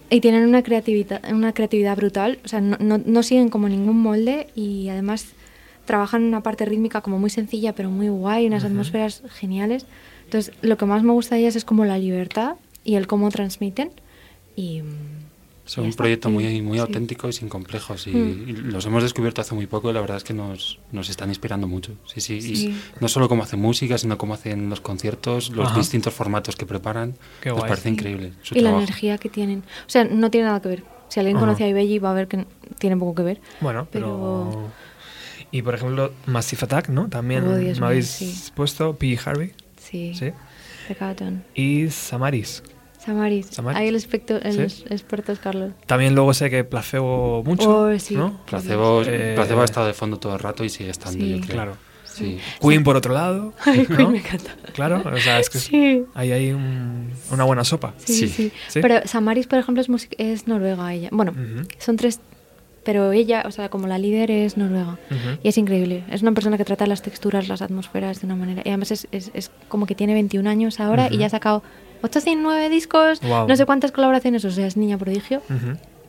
[0.10, 4.02] Y tienen una creatividad, una creatividad brutal, o sea, no, no, no siguen como ningún
[4.02, 5.28] molde y además
[5.90, 9.88] trabajan una parte rítmica como muy sencilla pero muy guay, unas atmósferas geniales.
[10.26, 13.32] Entonces, lo que más me gusta de ellas es como la libertad y el cómo
[13.32, 13.90] transmiten.
[14.56, 14.86] Y, mm,
[15.66, 15.98] Es ya un está.
[16.04, 16.82] proyecto muy, muy Sí.
[16.82, 18.06] auténtico y sin complejos.
[18.06, 18.50] Y, Mm.
[18.50, 21.30] y los hemos descubierto hace muy poco y la verdad es que nos, nos están
[21.30, 21.94] inspirando mucho.
[22.06, 22.36] Sí, sí.
[22.38, 22.80] Y Sí.
[23.02, 25.80] no solo cómo hacen música, sino cómo hacen los conciertos, los Ajá.
[25.80, 27.16] distintos formatos que preparan.
[27.42, 27.70] Qué Nos guay.
[27.70, 27.94] parece Sí.
[27.96, 28.34] increíble.
[28.44, 28.84] Su y la trabajo.
[28.84, 29.60] energía que tienen.
[29.88, 30.84] O sea, no tiene nada que ver.
[31.08, 31.46] Si alguien Ajá.
[31.48, 32.46] conoce a Ibelli va a ver que
[32.78, 33.42] tiene poco que ver.
[33.62, 34.48] Bueno, pero...
[34.52, 34.89] Pero-
[35.52, 37.10] Y por ejemplo, Massive Attack, ¿no?
[37.10, 38.52] También Oh, me mío, habéis sí.
[38.54, 39.18] puesto P.
[39.24, 40.14] Harvey, Sí.
[40.14, 40.32] ¿sí?
[41.56, 42.64] Y Samaris.
[42.98, 43.48] Samaris.
[43.48, 43.80] Samaris.
[43.80, 44.84] Ahí el, especto- el Sí.
[44.90, 45.72] experto es Carlos.
[45.86, 48.16] También luego sé que placebo mucho, Oh, sí.
[48.16, 48.44] ¿no?
[48.46, 51.30] Placebo, Eh, Placebo ha estado de fondo todo el rato y sigue estando, Sí.
[51.32, 51.52] yo creo.
[51.54, 51.78] Claro.
[52.06, 52.38] Sí.
[52.60, 53.96] Queen por otro lado, Ay, ¿no?
[53.98, 54.52] Queen me encanta.
[54.74, 56.04] Claro, o sea, es que Sí.
[56.14, 57.94] ahí hay un- una buena sopa.
[57.98, 58.28] Sí, Sí.
[58.28, 58.52] sí.
[58.68, 58.80] ¿Sí?
[58.82, 61.10] Pero Samaris, por ejemplo, es, música- es noruega ella.
[61.14, 61.34] Bueno,
[61.78, 62.20] son tres,
[62.84, 64.98] pero ella, o sea, como la líder es noruega.
[65.44, 66.04] Y es increíble.
[66.12, 68.62] Es una persona que trata las texturas, las atmosferas de una manera.
[68.66, 71.64] Y además es, es, es como que tiene 21 años ahora y ya ha sacado
[72.02, 75.42] 809 discos, no sé cuántas colaboraciones, o sea, es niña prodigio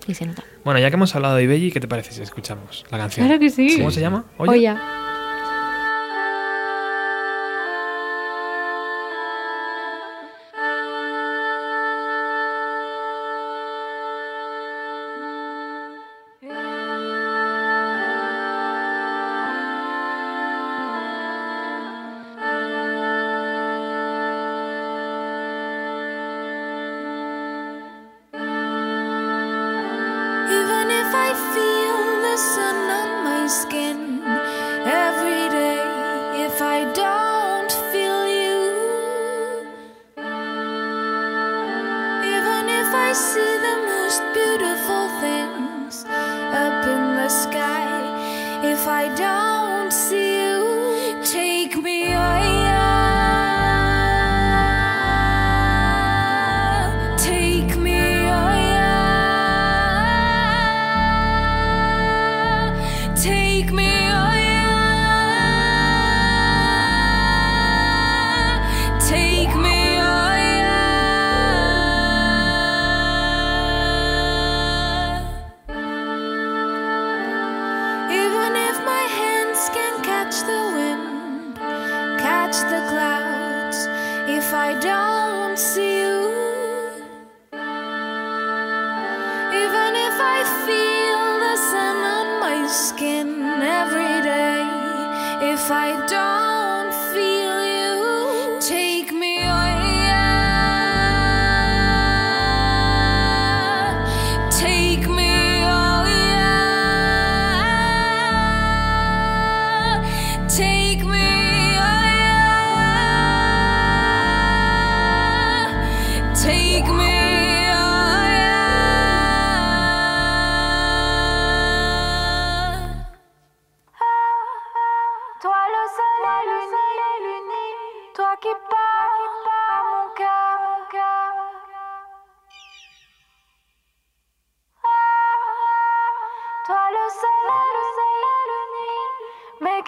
[0.06, 0.44] y se nota.
[0.64, 3.26] Bueno, ya que hemos hablado de Ibelli, ¿qué te parece si escuchamos la canción?
[3.26, 3.76] Claro que sí.
[3.76, 3.96] ¿Cómo Sí.
[3.96, 4.24] se llama?
[4.38, 4.66] Oye.
[4.66, 4.76] Even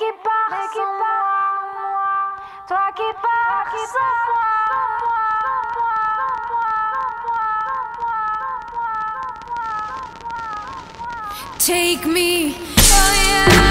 [0.03, 1.27] qui part sans moi.
[2.67, 4.53] Toi qui pars sans moi.
[11.59, 13.62] Take me, oh yeah.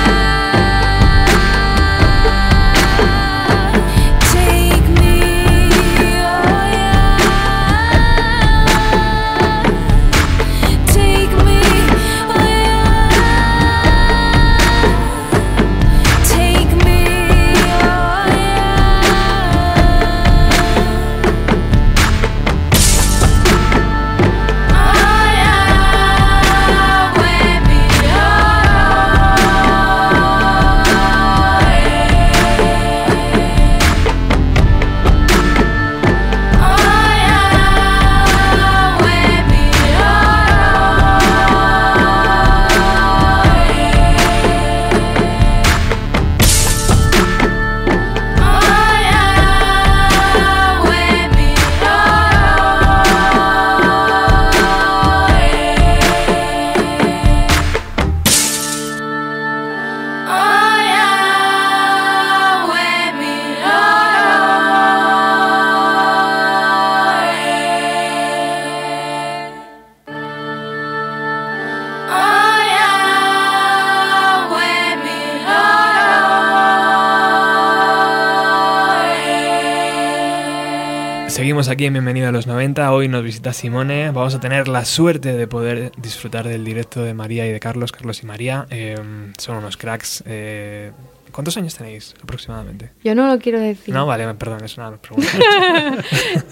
[81.82, 82.94] Aquí en Bienvenido a los 90.
[82.94, 84.12] Hoy nos visita Simone.
[84.12, 87.92] Vamos a tener la suerte de poder disfrutar del directo de María y de Carlos,
[87.92, 88.68] Carlos y María.
[88.70, 88.96] Eh,
[89.40, 90.24] son unos cracks.
[90.28, 90.92] Eh,
[91.32, 92.92] ¿Cuántos años tenéis aproximadamente?
[93.04, 93.96] Yo no lo quiero decir.
[93.96, 95.32] No, vale, perdón, es una pregunta.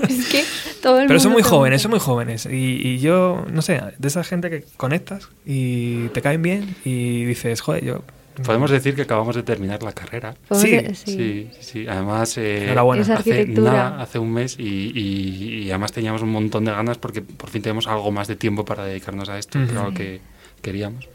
[0.09, 0.43] es que
[0.81, 2.47] todo el Pero son muy jóvenes, son muy jóvenes.
[2.47, 7.25] Y, y yo, no sé, de esa gente que conectas y te caen bien y
[7.25, 8.01] dices, joder, yo.
[8.43, 10.35] Podemos decir que acabamos de terminar la carrera.
[10.51, 11.87] Sí, Sí, sí, sí.
[11.87, 13.71] Además, eh, hace, arquitectura.
[13.71, 17.49] nada, hace un mes y, y- y además teníamos un montón de ganas porque por
[17.49, 19.73] fin tenemos algo más de tiempo para dedicarnos a esto, que Ujú.
[19.73, 20.21] era lo que
[20.61, 21.07] queríamos.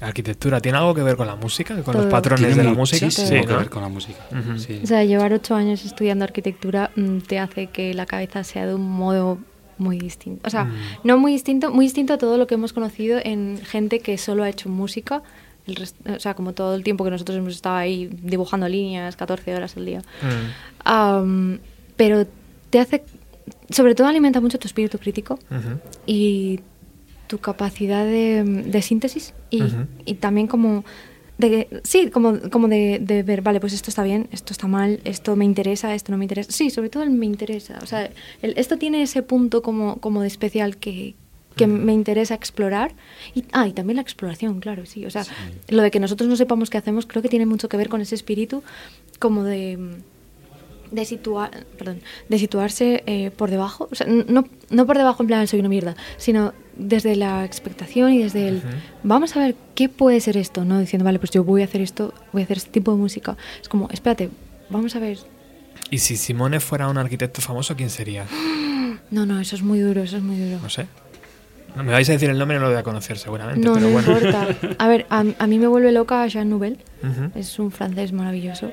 [0.00, 1.80] Arquitectura, ¿tiene algo que ver con la música?
[1.82, 3.06] ¿Con los patrones Tiene de la música?
[3.06, 4.18] muchísimo que con la música.
[4.58, 4.80] Sí.
[4.82, 8.74] O sea, llevar ocho años estudiando arquitectura mm, te hace que la cabeza sea de
[8.74, 9.38] un modo
[9.78, 10.40] muy distinto.
[10.46, 10.74] O sea, Mm.
[11.04, 14.42] no muy distinto, muy distinto a todo lo que hemos conocido en gente que solo
[14.42, 15.22] ha hecho música.
[15.66, 19.16] El rest- o sea, como todo el tiempo que nosotros hemos estado ahí dibujando líneas
[19.16, 20.00] 14 horas al día.
[20.00, 20.84] Mm.
[20.84, 21.58] Am,
[21.96, 22.26] pero
[22.70, 23.02] te hace,
[23.70, 25.78] sobre todo alimenta mucho tu espíritu crítico Ujú.
[26.06, 26.60] y
[27.26, 29.86] tu capacidad de, de síntesis y, Ujú.
[30.04, 30.84] y también como
[31.38, 35.00] de sí como, como de, de ver vale pues esto está bien esto está mal
[35.04, 38.08] esto me interesa esto no me interesa sí sobre todo el me interesa o sea
[38.40, 41.16] el- esto tiene ese punto como como de especial que
[41.56, 42.94] que me interesa explorar
[43.34, 45.24] y ah y también la exploración claro sí o sea
[45.68, 48.00] lo de que nosotros no sepamos qué hacemos creo que tiene mucho que ver con
[48.00, 48.62] ese espíritu
[49.18, 49.98] como de
[50.94, 55.26] de situar, perdón, de situarse eh, por debajo, o sea, no, no por debajo en
[55.26, 58.62] plan soy una mierda, sino desde la expectación y desde el
[59.02, 61.80] vamos a ver qué puede ser esto, no diciendo vale pues yo voy a hacer
[61.80, 64.30] esto, voy a hacer este tipo de música, es como espérate,
[64.70, 65.18] vamos a ver,
[65.90, 68.26] Y si Simone fuera un arquitecto famoso, ¿quién sería?
[69.10, 70.86] no no eso es muy duro, eso es muy duro, No sé.
[71.74, 73.86] No, me vais a decir el nombre, no lo voy a conocer seguramente, no pero
[73.86, 74.12] no bueno.
[74.12, 74.48] importa,
[74.78, 77.30] a ver a, a mí me vuelve loca Jean Nouvel, Ujú.
[77.38, 78.70] es un francés maravilloso,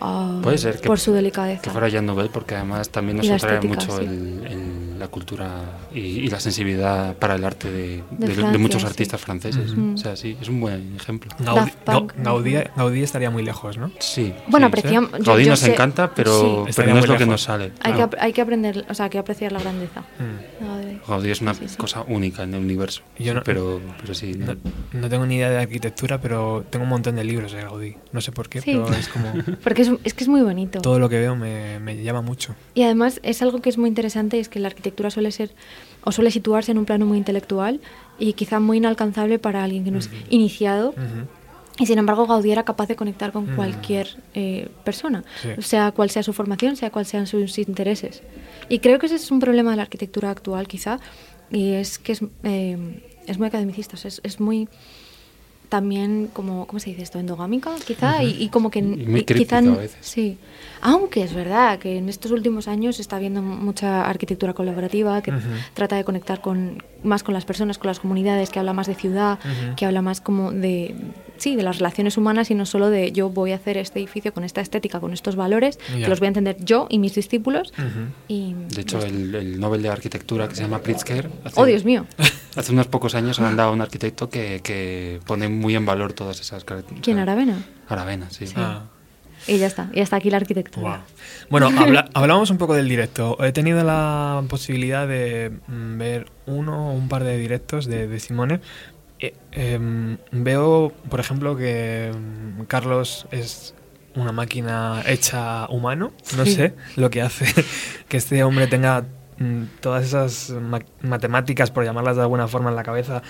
[0.00, 3.28] ah, Puede ser que, por su delicadeza, que fuera Jean Nouvel, porque además también nos
[3.30, 4.04] atrae estética, mucho sí.
[4.04, 5.48] el- el- la cultura
[5.94, 8.86] y, y la sensibilidad para el arte de, De de- de Francia, muchos sí.
[8.88, 9.70] artistas franceses.
[9.70, 9.92] Ujú.
[9.94, 11.30] O sea, sí, es un buen ejemplo.
[11.38, 11.70] Gaudí,
[12.16, 13.92] Gaudí, Gaudí estaría muy lejos, ¿no?
[14.00, 14.34] Sí.
[14.48, 14.70] Bueno, sí.
[14.72, 16.72] apreciamos- Gaudí yo nos sé- encanta, pero, sí.
[16.74, 17.28] pero no es lo que lejos.
[17.30, 17.64] nos sale.
[17.66, 18.04] hay, que, claro.
[18.06, 20.00] ap- hay que aprender, o sea, hay que apreciar la grandeza.
[20.00, 20.64] Mm.
[20.88, 21.30] De Gaudí.
[21.30, 21.76] es una Sí, sí, sí.
[21.76, 23.02] cosa única en el universo.
[23.18, 24.34] Yo no- pero, pero sí.
[24.92, 27.96] No, tengo ni idea de arquitectura, pero tengo un montón de libros de Gaudí.
[28.12, 28.72] No sé por qué, Sí.
[28.72, 29.32] pero es como
[29.64, 30.80] Porque es, es que es muy bonito.
[30.80, 32.54] todo lo que veo me, me llama mucho.
[32.74, 35.50] Y además es algo que es muy interesante, es que la arquitectura suele ser
[36.04, 37.80] o suele situarse en un plano muy intelectual
[38.18, 40.90] y quizá muy inalcanzable para alguien que no es iniciado.
[40.90, 41.26] Ujú.
[41.78, 43.56] Y sin embargo, Gaudí era capaz de conectar con Mm.
[43.56, 45.50] cualquier eh, persona, Sí.
[45.62, 48.22] sea cual sea su formación, sea cual sean sus intereses.
[48.68, 50.98] Y creo que ese es un problema de la arquitectura actual, quizá,
[51.50, 52.76] y es que es, eh,
[53.26, 54.68] es muy academicista, o sea, es, es muy
[55.68, 57.18] también como, ¿cómo se dice esto?
[57.18, 59.98] Endogámica, quizá, y, y como que Y muy y quizá a veces.
[60.00, 60.38] sí.
[60.80, 65.32] Aunque es verdad que en estos últimos años se está viendo mucha arquitectura colaborativa que
[65.74, 68.94] trata de conectar con más con las personas, con las comunidades, que habla más de
[68.94, 69.38] ciudad,
[69.76, 70.94] que habla más como de
[71.38, 74.32] sí, de las relaciones humanas y no solo de yo voy a hacer este edificio
[74.34, 76.04] con esta estética, con estos valores, Ya.
[76.04, 77.72] que los voy a entender yo y mis discípulos.
[78.28, 81.30] Y De hecho, el, el Nobel de Arquitectura que se llama Pritzker.
[81.44, 82.06] hace- oh Dios mío,
[82.56, 86.12] Hace unos pocos años han dado a un arquitecto que, que pone muy en valor
[86.12, 87.04] todas esas características.
[87.04, 87.64] ¿quién Aravena?
[87.88, 88.46] Aravena, sí.
[88.56, 88.84] Ah.
[89.46, 91.02] Y ya está, y hasta aquí la arquitectura.
[91.48, 93.42] Bueno, habla- hablamos un poco del directo.
[93.44, 98.18] He tenido la posibilidad de mm, ver uno o un par de directos de, de
[98.18, 98.60] Simone.
[99.20, 103.74] Eh, em, veo, por ejemplo, que mm, Carlos es
[104.14, 106.12] una máquina hecha humano.
[106.36, 106.54] No Sí.
[106.54, 107.46] sé lo que hace
[108.08, 109.04] que este hombre tenga
[109.38, 113.22] mm, todas esas ma- matemáticas, por llamarlas de alguna forma, en la cabeza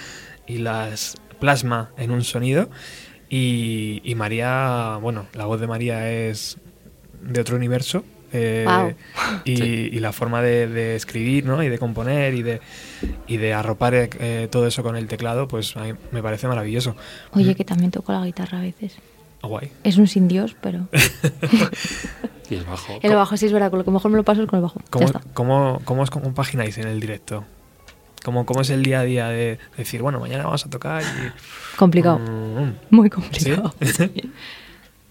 [0.47, 2.69] y las plasma en un sonido.
[3.31, 6.57] Y, y María, bueno, la voz de María es
[7.23, 8.05] de otro universo.
[8.33, 8.93] Eh, Guau.
[9.45, 9.91] y, Sí.
[9.93, 11.63] y la forma de, de escribir ¿no?
[11.63, 12.61] y de componer y de,
[13.27, 16.95] y de arropar eh, todo eso con el teclado, pues a mí me parece maravilloso.
[17.33, 18.97] Oye, que también toco la guitarra a veces.
[19.43, 19.71] Guay.
[19.85, 20.89] Es un sin Dios, pero
[22.51, 22.99] Y el bajo.
[23.03, 24.63] el bajo sí es verdad, con lo que mejor me lo paso es con el
[24.63, 24.81] bajo.
[24.81, 25.21] Ya ¿Cómo, está.
[25.35, 27.45] cómo, cómo os compagináis en el directo?
[28.25, 31.77] ¿Cómo, ¿Cómo es el día a día de decir, bueno, mañana vamos a tocar y...
[31.79, 32.19] Complicado.
[32.19, 33.75] Mm, Muy complicado.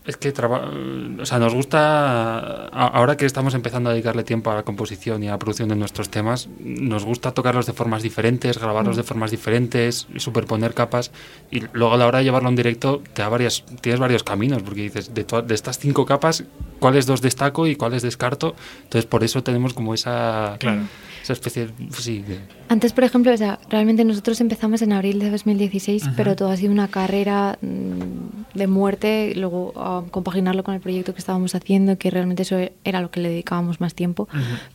[0.07, 0.71] Es que traba-
[1.19, 5.27] o sea, nos gusta, ahora que estamos empezando a dedicarle tiempo a la composición y
[5.27, 8.99] a la producción de nuestros temas, nos gusta tocarlos de formas diferentes, grabarlos Mm.
[8.99, 11.11] de formas diferentes, superponer capas
[11.51, 14.63] y luego a la hora de llevarlo en directo te da varias, tienes varios caminos
[14.63, 16.45] porque dices, de, de estas cinco capas,
[16.79, 18.55] ¿cuáles dos destaco y cuáles descarto?
[18.83, 20.83] Entonces por eso tenemos como esa, Claro.
[21.27, 25.19] Esa especie de- sí, de- Antes, por ejemplo, o sea, realmente nosotros empezamos en abril
[25.19, 26.13] de 2016, Ujú.
[26.15, 31.13] pero todo ha sido una carrera mm, de muerte, luego ah, compaginarlo con el proyecto
[31.13, 34.29] que estábamos haciendo, que realmente eso era lo que le dedicábamos más tiempo.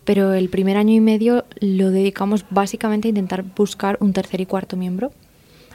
[0.05, 4.46] Pero el primer año y medio lo dedicamos básicamente a intentar buscar un tercer y
[4.46, 5.11] cuarto miembro.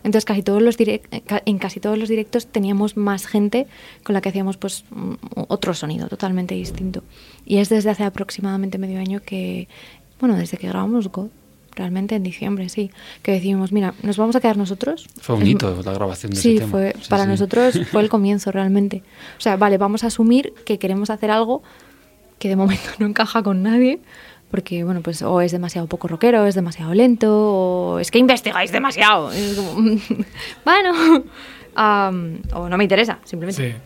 [0.04, 1.02] Entonces casi todos los eh,
[1.46, 3.66] en casi todos los directos teníamos más gente
[4.04, 5.14] con la que hacíamos pues mm,
[5.50, 7.04] otro sonido totalmente distinto.
[7.46, 9.68] Y es desde hace aproximadamente medio año que,
[10.20, 11.28] bueno, desde que grabamos God,
[11.76, 12.90] realmente en diciembre, sí,
[13.22, 15.08] que decidimos, mira, nos vamos a quedar nosotros.
[15.22, 16.72] fue un hito la grabación de Sí, ese tema.
[16.72, 17.30] fue, Sí, para sí.
[17.30, 19.04] nosotros fue el comienzo realmente.
[19.38, 21.62] O sea, vale, vamos a asumir que queremos hacer algo
[22.40, 24.00] que de momento no encaja con nadie,
[24.50, 28.72] porque bueno, pues o es demasiado poco rockero, es demasiado lento, o es que investigáis
[28.72, 29.32] demasiado.
[29.32, 29.74] Es como,
[30.66, 31.24] bueno,
[31.76, 33.78] am, o no me interesa, simplemente Sí.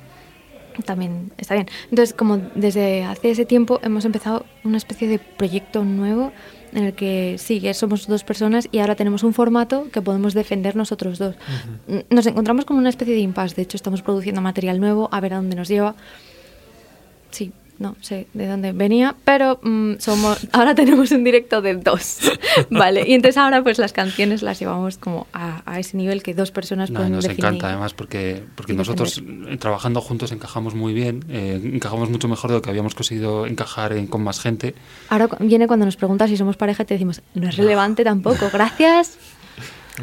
[0.86, 1.68] También está bien.
[1.90, 6.32] Entonces, como desde hace ese tiempo hemos empezado una especie de proyecto nuevo
[6.74, 10.76] en el que sí, somos dos personas y ahora tenemos un formato que podemos defender
[10.76, 11.36] nosotros dos.
[12.10, 15.34] Nos encontramos como una especie de impasse, de hecho estamos produciendo material nuevo, a ver
[15.34, 15.96] a dónde nos lleva.
[17.32, 17.52] Sí,
[17.82, 22.20] no sé de dónde venía, pero mm, somos ahora tenemos un directo de dos,
[22.70, 23.04] ¿vale?
[23.08, 26.52] Y entonces ahora pues las canciones las llevamos como a, a ese nivel que dos
[26.52, 27.46] personas No, pueden nos definir.
[27.46, 32.52] encanta además porque, porque nosotros eh, trabajando juntos encajamos muy bien, eh, encajamos mucho mejor
[32.52, 34.76] de lo que habíamos conseguido encajar en- con más gente.
[35.10, 38.50] Ahora viene cuando nos preguntas si somos pareja y te decimos, no es relevante tampoco,
[38.54, 39.18] gracias.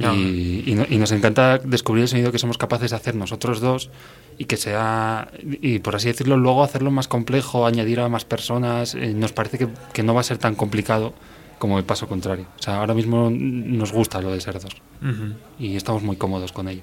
[0.00, 0.14] No.
[0.14, 3.60] Y, y no- y nos encanta descubrir el sonido que somos capaces de hacer nosotros
[3.60, 3.90] dos
[4.38, 8.94] y que sea, y por así decirlo, luego hacerlo más complejo, añadir a más personas,
[8.94, 11.12] eh, nos parece que, que no va a ser tan complicado
[11.58, 12.46] como el paso contrario.
[12.58, 15.34] O sea, ahora mismo nos gusta lo de ser dos Ujú.
[15.58, 16.82] y estamos muy cómodos con ello.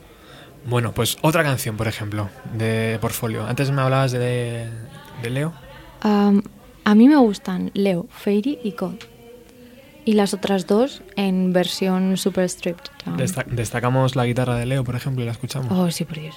[0.68, 3.46] Bueno, pues otra canción, por ejemplo, de Portfolio.
[3.46, 4.68] Antes me hablabas de,
[5.22, 5.54] de Leo.
[6.02, 6.42] Am,
[6.84, 8.96] a mí me gustan Leo, Fairy y God.
[10.04, 13.18] Y las otras dos en versión super stripped down.
[13.18, 15.72] Desta- destacamos la guitarra de Leo, por ejemplo, y la escuchamos.
[15.72, 16.36] Oh, sí, por Dios.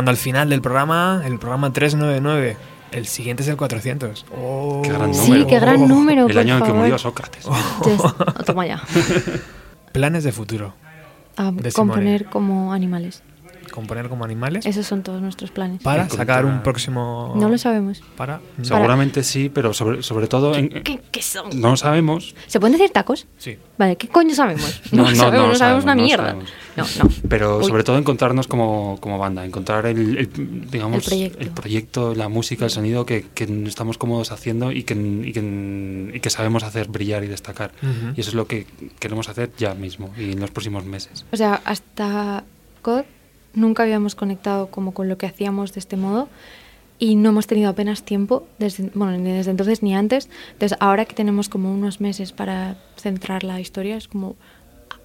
[0.00, 2.56] llegando al final del programa, el programa 399.
[2.92, 4.26] El siguiente es el 400.
[4.34, 5.14] Oh, qué gran oh.
[5.14, 5.24] número.
[5.24, 5.86] Sí, qué gran oh.
[5.86, 6.24] número.
[6.24, 7.46] Oh, el año en que murió Sócrates.
[7.46, 8.14] Oh.
[8.26, 8.82] Ah, toma ya.
[9.92, 10.74] Planes de futuro.
[11.36, 12.32] A de componer Simone.
[12.32, 13.22] como animales
[13.70, 15.82] componer como animales Esos son todos nuestros planes.
[15.82, 17.34] para Encontrar- sacar un próximo...
[17.36, 18.02] No lo sabemos.
[18.16, 18.40] Para...
[18.62, 21.60] Seguramente sí, pero sobre, sobre todo en- ¿Qué, qué son?
[21.60, 22.34] no sabemos.
[22.46, 23.26] ¿Se pueden decir tacos?
[23.38, 23.56] Sí.
[23.78, 24.80] Vale, ¿qué coño sabemos?
[24.92, 26.24] No, no, no sabemos, no sabemos una sabemos, no mierda.
[26.30, 26.50] sabemos.
[26.76, 27.10] No, no.
[27.28, 27.64] Pero Uy.
[27.64, 31.54] sobre todo encontrarnos como, como banda, encontrar el, el, digamos, El proyecto.
[31.54, 36.20] proyecto, la música, el sonido que, que estamos cómodos haciendo y que, y, que, y
[36.20, 37.72] que sabemos hacer brillar y destacar.
[37.82, 38.12] Ujú.
[38.16, 38.66] Y eso es lo que
[38.98, 41.24] queremos hacer ya mismo y en los próximos meses.
[41.32, 42.44] O sea, hasta
[42.82, 43.02] God
[43.54, 46.28] nunca habíamos conectado como con lo que hacíamos de este modo
[46.98, 50.28] y no hemos tenido apenas tiempo, desde, bueno, ni desde entonces ni antes.
[50.52, 54.36] Entonces, ahora que tenemos como unos meses para centrar la historia, es como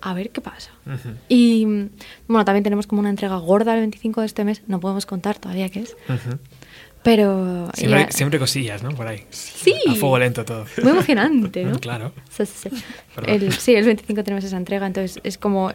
[0.02, 0.72] a ver qué pasa.
[0.86, 1.16] Ujú.
[1.30, 1.90] Y mm,
[2.28, 5.40] bueno, también tenemos como una entrega gorda el 25 de este mes, no podemos contar
[5.40, 6.38] todavía qué es, Ujú.
[7.02, 7.70] pero...
[7.74, 8.90] Siempre, ya- siempre cosillas, ¿no?
[8.90, 9.24] Por ahí.
[9.30, 9.74] Sí.
[9.88, 10.66] A fuego lento todo.
[10.84, 11.80] Muy emocionante, ¿no?
[11.80, 12.12] Claro.
[12.30, 12.84] Sí, sí, sí.
[13.26, 15.72] El, sí, el 25 tenemos esa entrega, entonces es como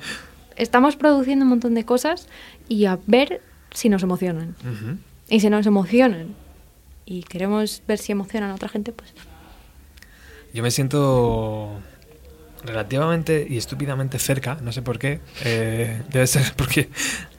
[0.60, 2.28] estamos produciendo un montón de cosas
[2.68, 3.40] y a ver
[3.72, 4.54] si nos emocionan.
[4.60, 4.96] Ujú.
[5.28, 6.34] Y si nos emocionan
[7.06, 9.12] y queremos ver si emocionan a otra gente, pues
[10.52, 11.80] Yo me siento
[12.64, 15.20] relativamente y estúpidamente cerca, no sé por qué.
[15.44, 16.90] eh, debe ser porque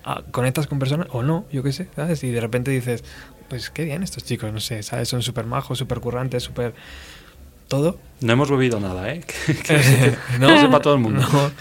[0.04, 2.24] ah, conectas con personas o no, yo qué sé, ¿sabes?
[2.24, 3.04] Y de repente dices,
[3.50, 5.10] pues qué bien estos chicos, no sé, ¿sabes?
[5.10, 6.74] Son súper majos, súper currantes, súper...
[7.68, 8.00] Todo.
[8.20, 9.22] No hemos bebido nada, ¿eh?
[9.46, 11.22] Que, que- no, sepa todo el mundo.
[11.22, 11.52] no.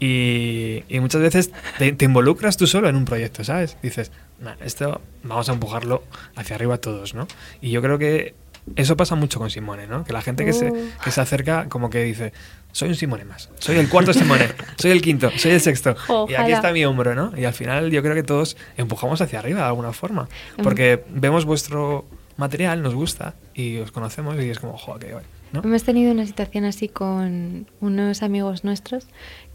[0.00, 3.76] Y, y muchas veces te, te involucras tú solo en un proyecto, ¿sabes?
[3.82, 6.02] Dices, "Nah, esto vamos a empujarlo
[6.36, 7.28] hacia arriba todos, ¿no?
[7.60, 8.34] Y yo creo que
[8.76, 10.04] eso pasa mucho con Simone, ¿no?
[10.04, 10.74] Que la gente que, se, Oh.
[11.04, 12.32] que se acerca como que dice,
[12.72, 14.48] soy un Simone más, soy el cuarto Simone,
[14.78, 15.90] soy el quinto, soy el sexto.
[15.90, 16.48] Y aquí Ojalá.
[16.56, 17.32] está mi hombro, ¿no?
[17.36, 20.28] Y al final yo creo que todos empujamos hacia arriba de alguna forma.
[20.62, 25.24] Porque vemos vuestro material, nos gusta y os conocemos y es como, joder, qué guay",
[25.52, 25.62] ¿no?
[25.64, 29.06] hemos tenido una situación así con unos amigos nuestros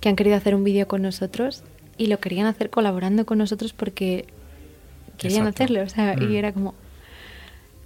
[0.05, 1.63] que han querido hacer un vídeo con nosotros
[1.97, 4.27] y lo querían hacer colaborando con nosotros porque
[5.17, 5.63] querían Exacto.
[5.63, 6.31] hacerlo, o sea, Mm.
[6.31, 6.75] y era como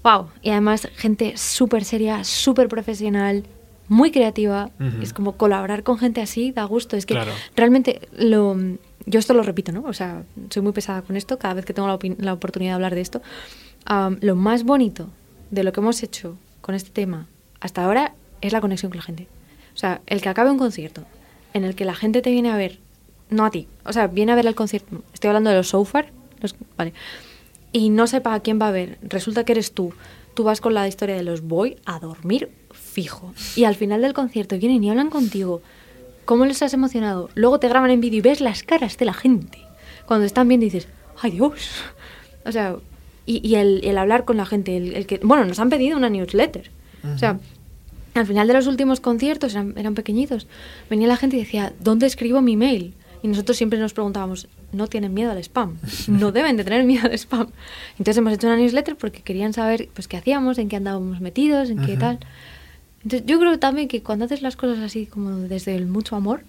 [0.03, 3.45] wow, y además gente súper seria, súper profesional,
[3.88, 4.70] muy creativa,
[5.01, 7.32] es como colaborar con gente así da gusto, es que Claro.
[7.55, 8.57] realmente lo
[9.05, 9.84] yo esto lo repito, ¿no?
[9.86, 12.76] O sea, soy muy pesada con esto cada vez que tengo la, la oportunidad de
[12.76, 13.22] hablar de esto.
[13.86, 15.07] Am, lo más bonito
[15.51, 17.28] de lo que hemos hecho con este tema
[17.61, 19.28] hasta ahora es la conexión con la gente.
[19.74, 21.05] O sea, el que acabe un concierto
[21.54, 22.80] en el que la gente te viene a ver,
[23.30, 26.12] no a ti, o sea, viene a ver el concierto, estoy hablando de los Soufar,
[26.41, 26.93] los, vale,
[27.72, 29.93] y no sepa a quién va a ver, resulta que eres tú,
[30.34, 34.14] tú vas con la historia de los voy a dormir fijo, y al final del
[34.14, 35.62] concierto vienen y hablan contigo,
[36.26, 39.14] cómo les has emocionado, luego te graban en vídeo y ves las caras de la
[39.14, 39.60] gente,
[40.06, 40.88] cuando están y dices,
[41.22, 41.84] ay Dios,
[42.45, 42.76] o sea,
[43.26, 46.72] y, el, hablar con la gente, el que, bueno, nos han pedido una newsletter,
[47.14, 47.39] o sea,
[48.20, 50.47] al final de los últimos conciertos, eran, eran pequeñitos,
[50.89, 52.93] venía la gente y decía, ¿dónde escribo mi mail?
[53.22, 55.78] Y nosotros siempre nos preguntábamos, ¿no tienen miedo al spam?
[56.07, 57.47] No deben de tener miedo al spam.
[57.93, 61.70] Entonces hemos hecho una newsletter porque querían saber pues, qué hacíamos, en qué andábamos metidos,
[61.70, 62.20] en qué tal.
[63.03, 66.43] Entonces yo creo también que cuando haces las cosas así como desde el mucho amor,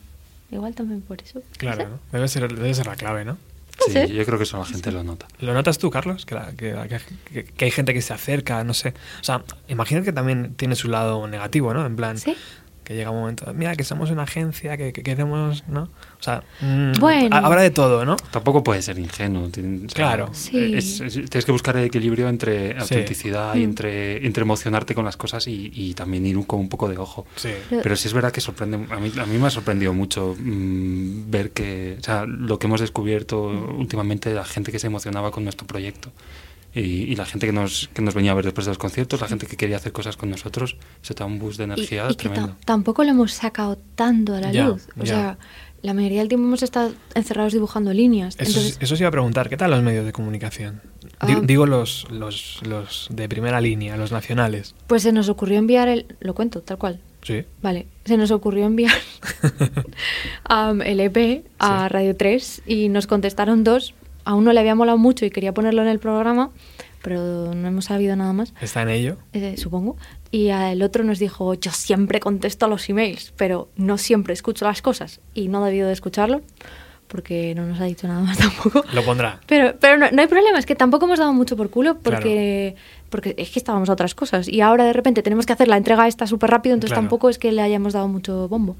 [0.50, 1.42] igual también por eso.
[1.56, 1.88] Claro.
[1.88, 1.98] ¿no?
[2.12, 3.36] Debe ser, debe ser la clave, ¿no?
[3.86, 4.10] Sí, ser.
[4.12, 5.26] yo creo que eso la gente lo nota.
[5.40, 6.26] ¿Lo notas tú, Carlos?
[6.26, 6.74] Que, la- que,
[7.32, 8.94] que- que hay gente que se acerca, no sé.
[9.20, 11.84] O sea, imagino que también tiene su lado negativo, ¿no?
[11.86, 12.36] En plan, ¿Sí?
[12.90, 15.82] Que llega un momento, mira, que somos una agencia, que, que queremos, ¿no?
[15.84, 17.36] O sea, mm, Bueno.
[17.36, 18.16] ha- habrá de todo, ¿no?
[18.32, 19.46] Tampoco puede ser ingenuo.
[19.48, 20.30] tien- o sea, Claro.
[20.32, 20.74] Sí.
[20.74, 22.80] es- es- tienes que buscar el equilibrio entre Sí.
[22.80, 23.62] autenticidad y Mm.
[23.62, 27.26] entre, entre emocionarte con las cosas y, y también ir con un poco de ojo.
[27.36, 27.50] Sí.
[27.68, 30.34] Pero- Pero sí es verdad que sorprende, a mí, a mí me ha sorprendido mucho
[30.36, 33.40] mm, ver que, o sea, lo que hemos descubierto
[33.78, 36.10] últimamente, la gente que se emocionaba con nuestro proyecto
[36.74, 39.20] y, y la gente que nos, que nos venía a ver después de los conciertos,
[39.20, 42.14] la gente que quería hacer cosas con nosotros, te da un boost de energía y
[42.14, 42.56] tremendo.
[42.64, 44.86] tampoco lo hemos sacado tanto a la Ya, luz.
[44.98, 45.06] O ya.
[45.06, 45.38] sea,
[45.82, 48.34] la mayoría del tiempo hemos estado encerrados dibujando líneas.
[48.38, 50.82] Eso, Entonces, eso se iba a preguntar, ¿qué tal los medios de comunicación?
[51.20, 51.40] Ah.
[51.42, 54.74] Digo los, los, los de primera línea, los nacionales.
[54.86, 56.06] pues se nos ocurrió enviar el...
[56.20, 57.00] Lo cuento, tal cual.
[57.22, 57.44] Sí.
[57.62, 58.94] Vale, se nos ocurrió enviar
[60.44, 61.92] am, el EP a Sí.
[61.92, 63.94] Radio 3 y nos contestaron dos.
[64.24, 66.50] A uno le había molado mucho y quería ponerlo en el programa,
[67.02, 69.16] pero no hemos sabido nada más, ¿Está en ello?
[69.32, 69.96] eh, supongo.
[70.30, 74.64] Y el otro nos dijo, yo siempre contesto a los emails, pero no siempre escucho
[74.66, 75.20] las cosas.
[75.34, 76.42] Y no ha debido de escucharlo,
[77.08, 78.84] porque no nos ha dicho nada más tampoco.
[78.92, 79.40] Lo pondrá.
[79.46, 82.76] Pero, pero no, no hay problema, es que tampoco hemos dado mucho por culo porque,
[83.08, 84.46] porque es que estábamos a otras cosas.
[84.46, 87.02] Y ahora de repente tenemos que hacer la entrega esta súper rápido, entonces Claro.
[87.02, 88.76] tampoco es que le hayamos dado mucho bombo.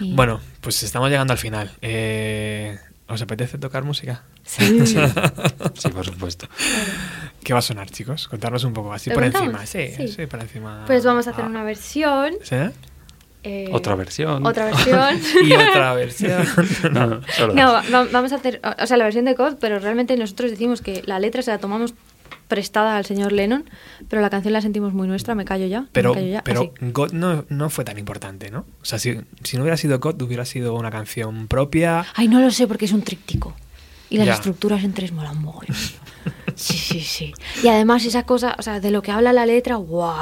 [0.00, 1.70] Y- Bueno, pues estamos llegando al final.
[1.80, 2.76] Eh,
[3.06, 4.22] ¿Os apetece tocar música?
[4.44, 4.78] Sí.
[5.74, 6.46] Sí, por supuesto.
[7.42, 8.28] ¿Qué va a sonar, chicos?
[8.28, 9.48] Contarnos un poco, así ¿Lo por contamos?
[9.60, 9.66] encima.
[9.66, 10.08] Sí, Sí.
[10.08, 10.84] sí, por encima.
[10.86, 11.48] Pues vamos a hacer Ah.
[11.48, 12.56] una versión ¿Sí?
[13.42, 14.46] eh, Otra versión.
[14.46, 15.20] Otra versión.
[15.44, 16.46] Y otra versión.
[16.92, 17.84] No, no, solo No, dos.
[17.92, 20.80] va- va- vamos a hacer, o sea, la versión de COD, pero realmente nosotros decimos
[20.80, 21.92] que la letra se la tomamos
[22.48, 23.64] prestada al señor Lennon,
[24.08, 25.86] pero la canción la sentimos muy nuestra, me callo ya.
[25.92, 26.72] Pero, me callo ya, pero.
[26.80, 28.66] God no, no fue tan importante, ¿no?
[28.82, 32.06] O sea, si, si no hubiera sido God, hubiera sido una canción propia.
[32.14, 33.54] Ay, no lo sé porque es un tríptico.
[34.10, 34.34] Y las Ya.
[34.34, 35.76] estructuras en tres molan mogollón.
[36.56, 37.34] Sí, sí, sí.
[37.64, 40.14] Y además esa cosa, o sea, de lo que habla la letra, wow.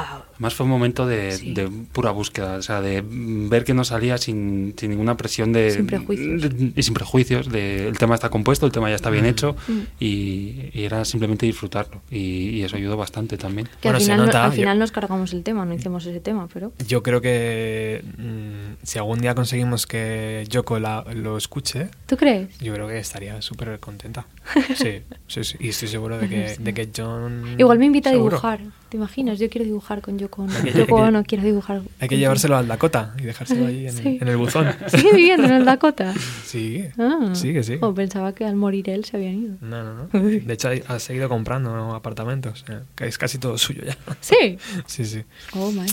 [0.43, 1.53] Además fue un momento de, Sí.
[1.53, 5.53] de pura búsqueda, o sea, de mm, ver que no salía sin, sin ninguna presión
[5.53, 5.71] de...
[5.71, 6.41] Sin prejuicios.
[6.41, 9.55] de- y sin prejuicios, de el tema está compuesto, el tema ya está bien hecho
[9.69, 9.79] Mm.
[10.01, 13.67] y, y era simplemente disfrutarlo y, y eso ayudó bastante también.
[13.79, 15.73] Que Bueno, al se final, no- nota, al yo- final nos cargamos el tema, no
[15.73, 16.73] hicimos ese tema, pero...
[16.85, 22.49] Yo creo que mm, si algún día conseguimos que Yoko la- lo escuche, ¿Tú crees?
[22.59, 24.25] yo creo que estaría súper contenta.
[24.75, 25.55] Sí, sí, sí.
[25.61, 27.55] Y estoy seguro de que, de que John.
[27.57, 29.39] Igual me invita a dibujar, ¿te imaginas?
[29.39, 30.32] Yo quiero dibujar con Yoko
[30.75, 31.81] Yoko Ono quiero dibujar.
[31.99, 34.17] Hay que llevárselo al Dakota y dejárselo ahí en, Sí.
[34.21, 34.67] en el buzón.
[34.87, 36.13] ¿Sigue viviendo en el Dakota?
[36.45, 37.31] Sí, Ah.
[37.33, 37.77] sí, que sí.
[37.81, 39.55] O pensaba que al morir él se habían ido.
[39.61, 40.19] No, no, no.
[40.19, 42.65] De hecho, ha seguido comprando apartamentos.
[42.95, 43.97] que es casi todo suyo ya.
[44.21, 44.57] Sí.
[44.85, 45.23] Sí, sí.
[45.55, 45.85] Oh, my.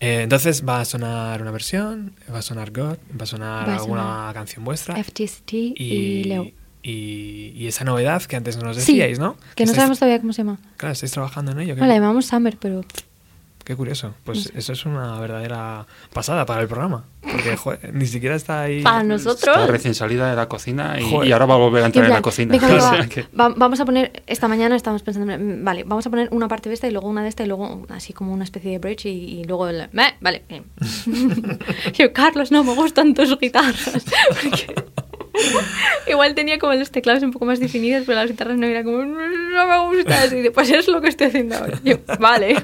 [0.00, 3.72] Eh, entonces va a sonar una versión, va a sonar God, va a sonar Va
[3.72, 4.94] a alguna sonar canción vuestra.
[5.02, 6.44] FTCT y, Leo.
[6.84, 9.36] y, y esa novedad que antes nos Sí, decíais, ¿no?
[9.56, 10.58] Que no sabemos todavía cómo se llama.
[10.76, 11.74] Claro, estáis trabajando en ello.
[11.74, 12.84] No, la llamamos Summer, pero...
[13.68, 14.14] Qué curioso.
[14.24, 17.04] Pues eso es una verdadera pasada para el programa.
[17.20, 18.82] Porque joder, ni siquiera está ahí.
[18.82, 19.54] Para nosotros...
[19.58, 22.22] Está recién salida de la cocina y, ahora va a volver a entrar en la
[22.22, 22.52] cocina.
[22.52, 23.06] venga, O venga, sea va.
[23.06, 25.30] que- Va- vamos a poner, esta mañana estábamos pensando,
[25.62, 27.84] vale, vamos a poner una parte de esta y luego una de esta y luego
[27.90, 29.10] así como una especie de bridge y,
[29.40, 29.86] y luego el...
[29.92, 30.44] "Meh", vale.
[30.48, 30.64] bien.
[31.92, 33.90] Yo, Carlos, no me gustan tus guitarras.
[34.40, 34.74] Porque
[36.06, 39.04] Igual tenía como los teclados un poco más definidos, pero las guitarras no era como,
[39.04, 40.26] no me gusta.
[40.34, 41.78] Y pues es lo que estoy haciendo ahora.
[41.84, 42.56] Yo, vale.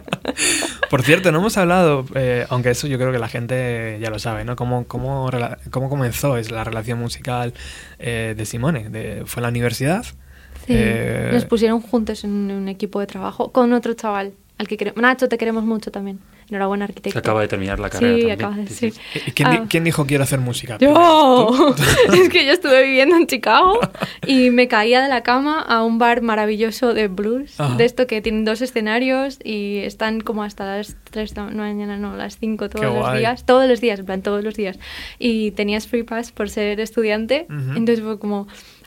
[0.90, 4.18] Por cierto, no hemos hablado, eh, aunque eso yo creo que la gente ya lo
[4.18, 4.56] sabe, ¿no?
[4.56, 5.30] ¿Cómo, cómo,
[5.70, 7.52] cómo comenzó es la relación musical
[7.98, 8.88] eh, de Simone?
[8.88, 10.04] De- ¿Fue en la universidad?
[10.04, 14.76] Sí, Eh, nos pusieron juntos en un equipo de trabajo con otro chaval, al que
[14.76, 15.00] queremos.
[15.02, 16.20] Nacho, te queremos mucho también.
[16.50, 17.18] Enhorabuena, arquitecto.
[17.18, 18.38] Acaba de terminar la carrera Sí, también.
[18.38, 19.00] acaba de Sí, sí.
[19.12, 19.20] sí.
[19.26, 19.66] ¿Y ¿Quién, Ah.
[19.68, 20.78] quién dijo quiero hacer música?
[20.78, 21.50] Yo,
[22.12, 23.80] es que yo estuve viviendo en Chicago
[24.26, 27.76] y me caía de la cama a un bar maravilloso de blues, Ajá.
[27.76, 31.96] de esto que tienen dos escenarios y están como hasta las 3 de la mañana,
[31.96, 33.18] no, las 5 todos Qué los guay.
[33.20, 34.78] días, todos los días, en plan todos los días.
[35.18, 37.76] Y tenías free pass por ser estudiante, Ujú.
[37.76, 38.46] entonces fue como,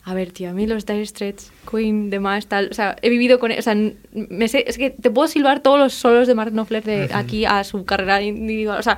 [0.10, 3.39] a ver, tío, a mí los Dire Straits, Queen, demás, tal, o sea, he vivido
[3.39, 3.76] con, o sea,
[4.14, 7.43] me sé, es que te puedo silbar todos los solos de Mark Knopfler de aquí
[7.43, 8.97] a su carrera individual, o sea,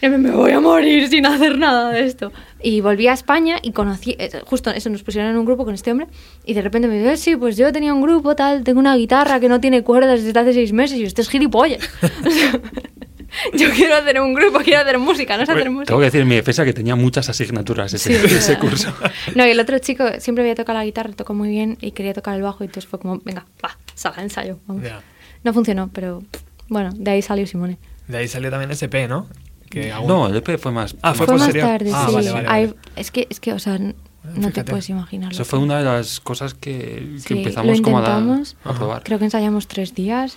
[0.00, 2.32] me me voy a morir sin hacer nada de esto.
[2.62, 5.74] Y volví a España y conocí, eh, justo eso, nos pusieron en un grupo con
[5.74, 6.06] este hombre
[6.46, 8.94] y de repente me dijo, "Eh, sí, pues yo tenía un grupo, tal, tengo una
[8.94, 11.82] guitarra que no tiene cuerdas desde hace seis meses y usted es gilipollas.
[13.54, 15.86] Yo quiero hacer un grupo, quiero hacer música, no sé hacer música.
[15.86, 18.92] Tengo que decir en mi defensa que tenía muchas asignaturas ese, Sí, es ese curso.
[19.34, 22.12] No, y el otro chico siempre había tocado la guitarra, tocó muy bien y quería
[22.14, 24.58] tocar el bajo y entonces fue como, venga, va, salga, ensayo.
[24.66, 24.82] vamos.
[24.84, 25.00] Ya.
[25.44, 26.22] No funcionó, pero
[26.68, 27.78] bueno, de ahí salió Simone.
[28.08, 29.26] De ahí salió también SP, ¿no?
[29.68, 30.96] Que aún- No, el EP fue más.
[31.02, 32.14] Ah, fue Fue más tarde, Ah, sí.
[32.14, 32.74] vale, vale, vale.
[32.96, 34.64] es, que, es que, o sea, no te fíjate.
[34.64, 35.32] puedes imaginar.
[35.32, 38.16] Eso fue una de las cosas que, que Sí, empezamos lo como a,
[38.64, 39.02] a probar.
[39.04, 40.36] Creo que ensayamos tres días,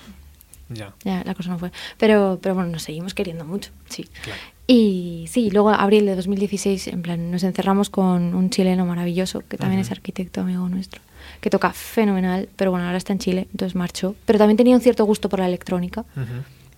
[0.70, 0.94] Ya.
[1.04, 1.72] ya la cosa no fue.
[1.98, 4.08] Pero, pero bueno, nos seguimos queriendo mucho, sí.
[4.24, 4.40] Claro.
[4.66, 9.58] Y sí, luego abril de 2016, en plan, nos encerramos con un chileno maravilloso, que
[9.58, 11.02] también es arquitecto amigo nuestro,
[11.42, 14.16] que toca fenomenal, pero bueno, ahora está en Chile, entonces marchó.
[14.26, 16.06] Pero también tenía un cierto gusto por la electrónica.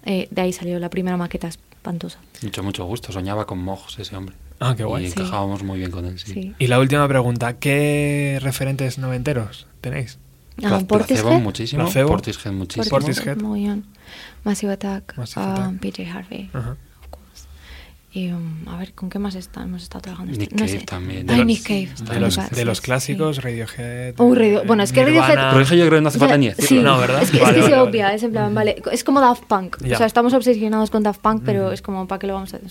[0.03, 2.19] Eh, de ahí salió la primera maqueta espantosa.
[2.41, 3.11] Mucho, mucho gusto.
[3.11, 4.35] Soñaba con Mogs ese hombre.
[4.59, 5.05] Ah, qué guay.
[5.05, 5.19] Y Sí.
[5.19, 6.31] encajábamos muy bien con él, sí.
[6.33, 6.53] Sí.
[6.57, 10.17] Y la última pregunta, ¿qué referentes noventeros tenéis?
[10.63, 11.39] Ah, Pla- Portishead.
[11.41, 11.83] Muchísimo.
[11.83, 12.09] Placebo.
[12.09, 12.89] Portishead muchísimo.
[12.89, 13.37] Portishead.
[13.37, 13.85] Mogollón.
[14.43, 15.79] Massive Attack, Massive um, Attack.
[15.81, 16.49] PJ Harvey.
[16.53, 17.47] Of course.
[18.13, 19.63] Y um, a ver, ¿con qué más está?
[19.63, 20.31] hemos estado trabajando?
[20.31, 20.85] Nick Este- no Cave sé.
[20.85, 21.29] también.
[21.29, 22.13] Ay, De Nick los- Cave.
[22.13, 22.83] de los, de sí, los sí.
[22.83, 24.13] clásicos, Radiohead.
[24.19, 25.27] Uy, Radio- bueno, es que Nirvana.
[25.35, 26.67] Radiohead- Pero eso yo creo que no hace falta ni decirlo.
[26.67, 27.21] sí, No, ¿verdad?
[27.23, 28.15] Es que, es, Vale, que se vale, obvia, vale.
[28.15, 29.77] es en plan, vale, es como Daft Punk.
[29.81, 29.95] Ya.
[29.95, 32.57] O sea, estamos obsesionados con Daft Punk, pero es como, ¿para qué lo vamos a
[32.57, 32.69] hacer?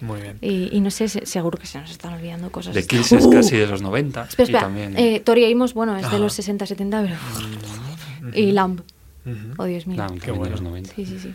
[0.00, 0.38] Muy bien.
[0.40, 2.74] y, y no sé, se- seguro que se nos están olvidando cosas.
[2.74, 4.22] De Kills es Uh, casi de los 90.
[4.24, 4.60] Espera, y espera.
[4.60, 6.14] también, Eh, Tori Amos, bueno, es Ajá.
[6.16, 8.32] de los 60, 70, pero...
[8.34, 8.80] Y Lamb.
[9.24, 9.36] Ujú.
[9.58, 9.96] Oh, Dios mío.
[9.96, 10.52] Nah, Qué bueno.
[10.52, 10.92] los 90.
[10.94, 11.34] Sí, sí, sí.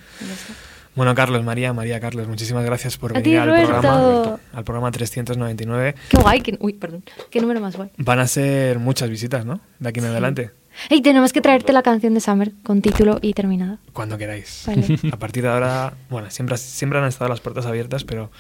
[0.96, 3.70] Bueno, Carlos, María, María, Carlos, muchísimas gracias por A venir ti, al Roberto.
[3.72, 5.96] programa, al programa 399.
[6.10, 7.04] Qué guay, qué, uy, perdón.
[7.30, 7.90] Qué número más guay.
[7.98, 9.62] Van a ser muchas visitas, ¿no?
[9.80, 10.52] De aquí en adelante.
[10.90, 13.78] Hey, tenemos que traerte la canción de Summer con título y terminada.
[13.94, 14.64] Cuando queráis.
[14.68, 15.00] Vale.
[15.12, 18.32] A partir de ahora, bueno, siempre, siempre han estado las puertas abiertas, pero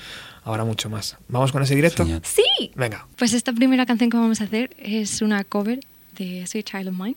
[0.44, 1.18] ahora mucho más.
[1.28, 2.04] ¿Vamos con ese directo?
[2.04, 2.22] Genial.
[2.26, 2.72] ¡Sí!
[2.76, 3.08] Venga.
[3.18, 5.80] Pues esta primera canción que vamos a hacer es una cover
[6.18, 7.16] de Sweet Child of Mine.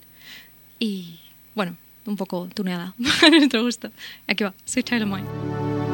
[0.78, 1.20] Y,
[1.54, 3.90] bueno, un poco tuneada a nuestro gusto.
[4.26, 5.93] Aquí va, Sweet Child of Mine.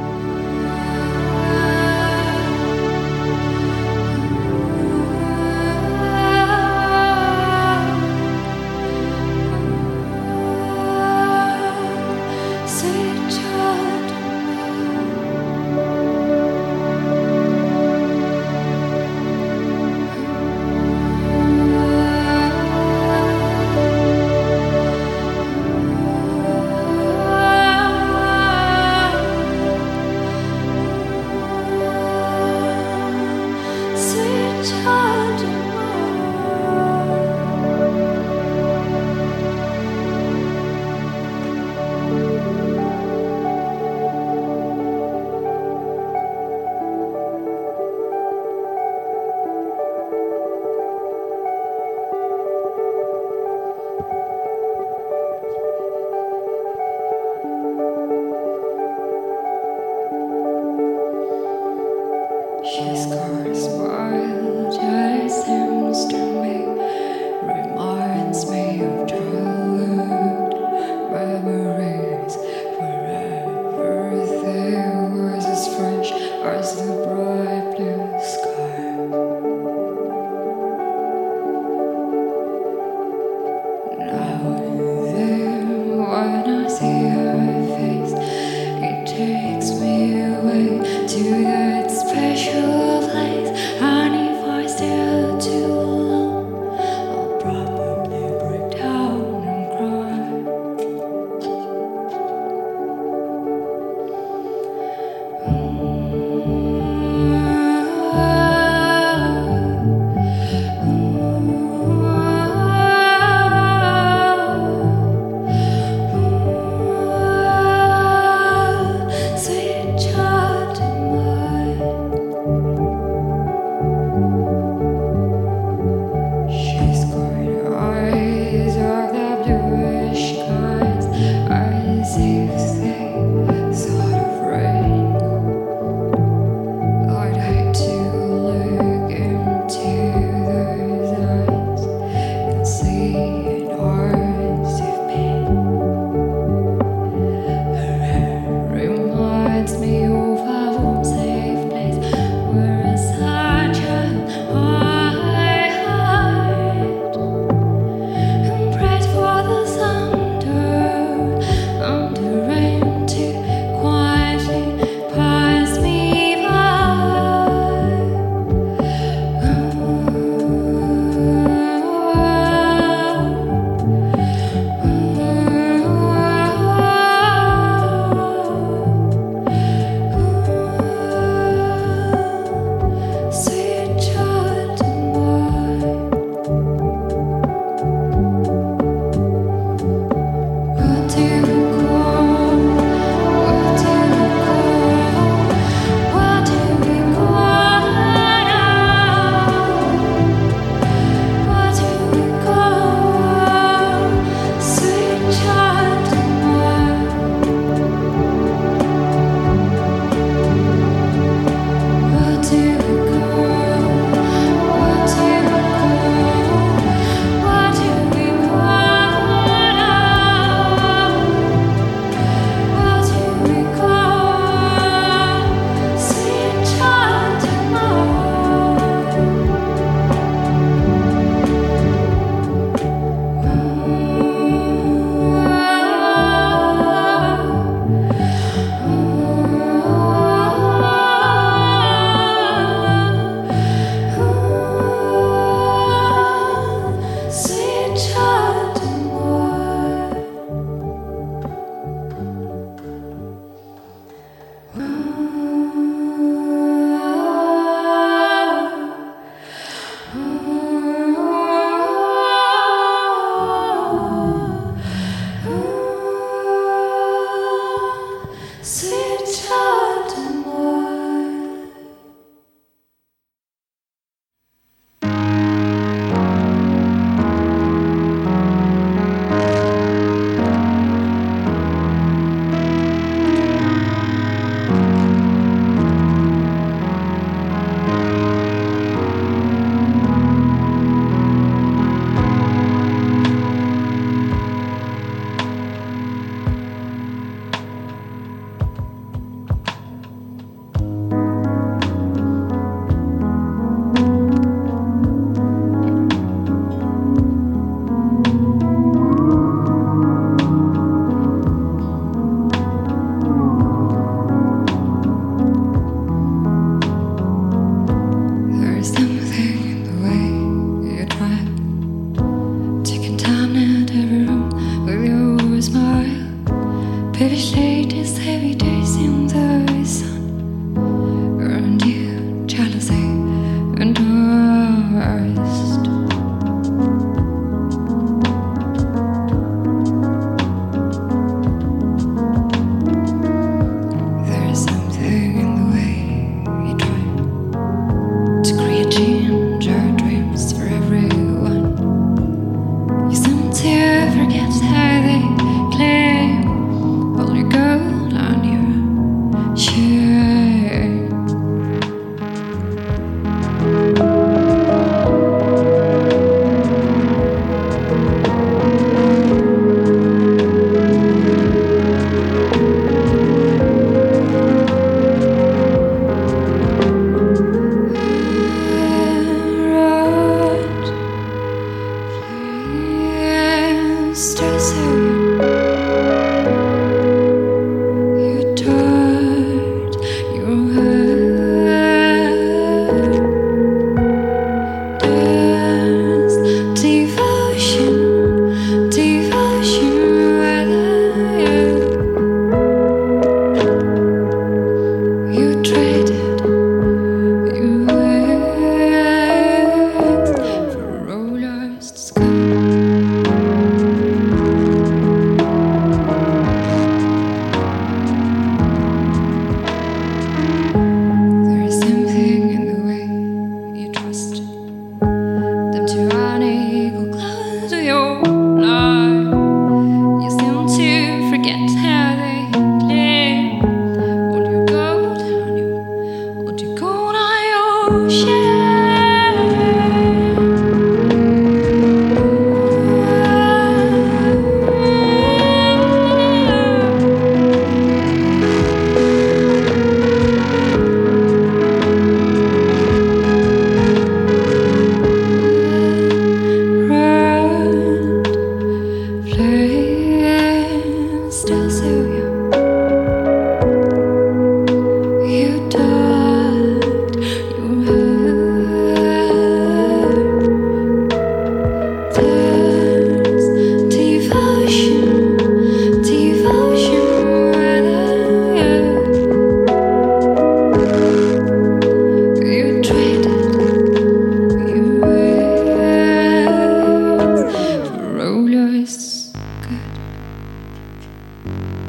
[491.42, 491.79] For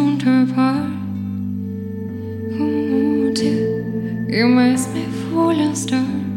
[0.00, 0.90] don't apart.
[2.58, 6.29] You du, gör mig som en.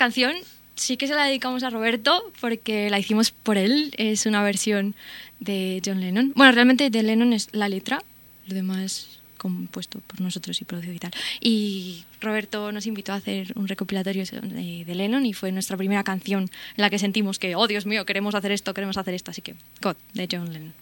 [0.00, 0.34] canción
[0.76, 3.92] sí que se la dedicamos a Roberto porque la hicimos por él.
[3.98, 4.94] Es una versión
[5.40, 6.32] de John Lennon.
[6.34, 8.02] Bueno, realmente de Lennon es la letra,
[8.46, 11.12] lo demás compuesto por nosotros y producido y tal.
[11.40, 16.02] Y Roberto nos invitó a hacer un recopilatorio de, de Lennon y fue nuestra primera
[16.02, 19.30] canción en la que sentimos que, oh Dios mío, queremos hacer esto, queremos hacer esto.
[19.30, 20.79] Así que, God, de John Lennon.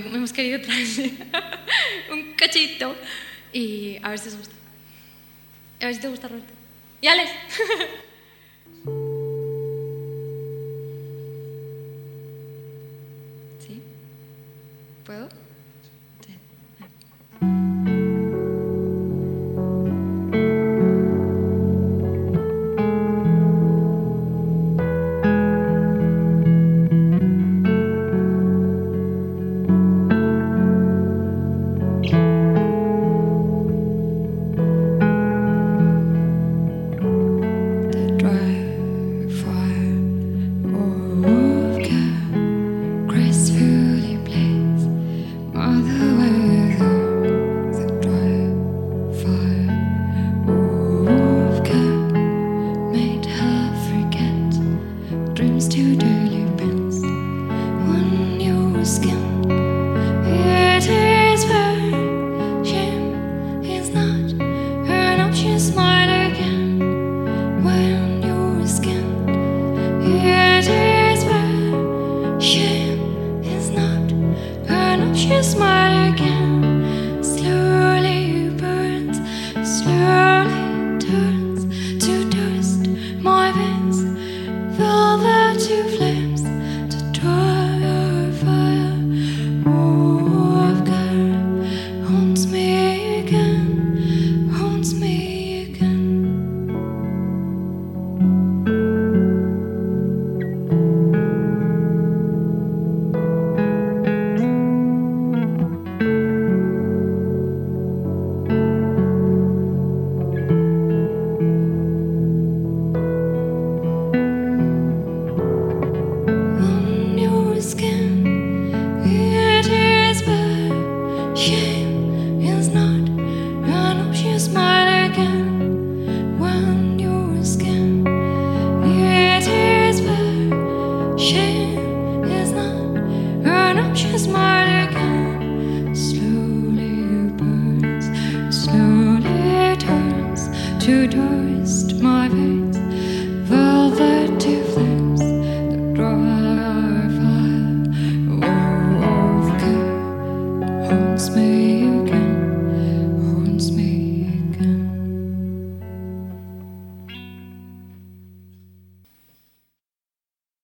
[0.00, 1.12] me hemos querido traerle
[2.12, 2.96] un cachito
[3.52, 4.54] y a ver si os gusta.
[5.80, 6.52] A ver si te gusta, Roberto.
[7.00, 7.30] ¡Y Alex!
[13.66, 13.82] ¿Sí?
[15.04, 15.28] ¿Puedo?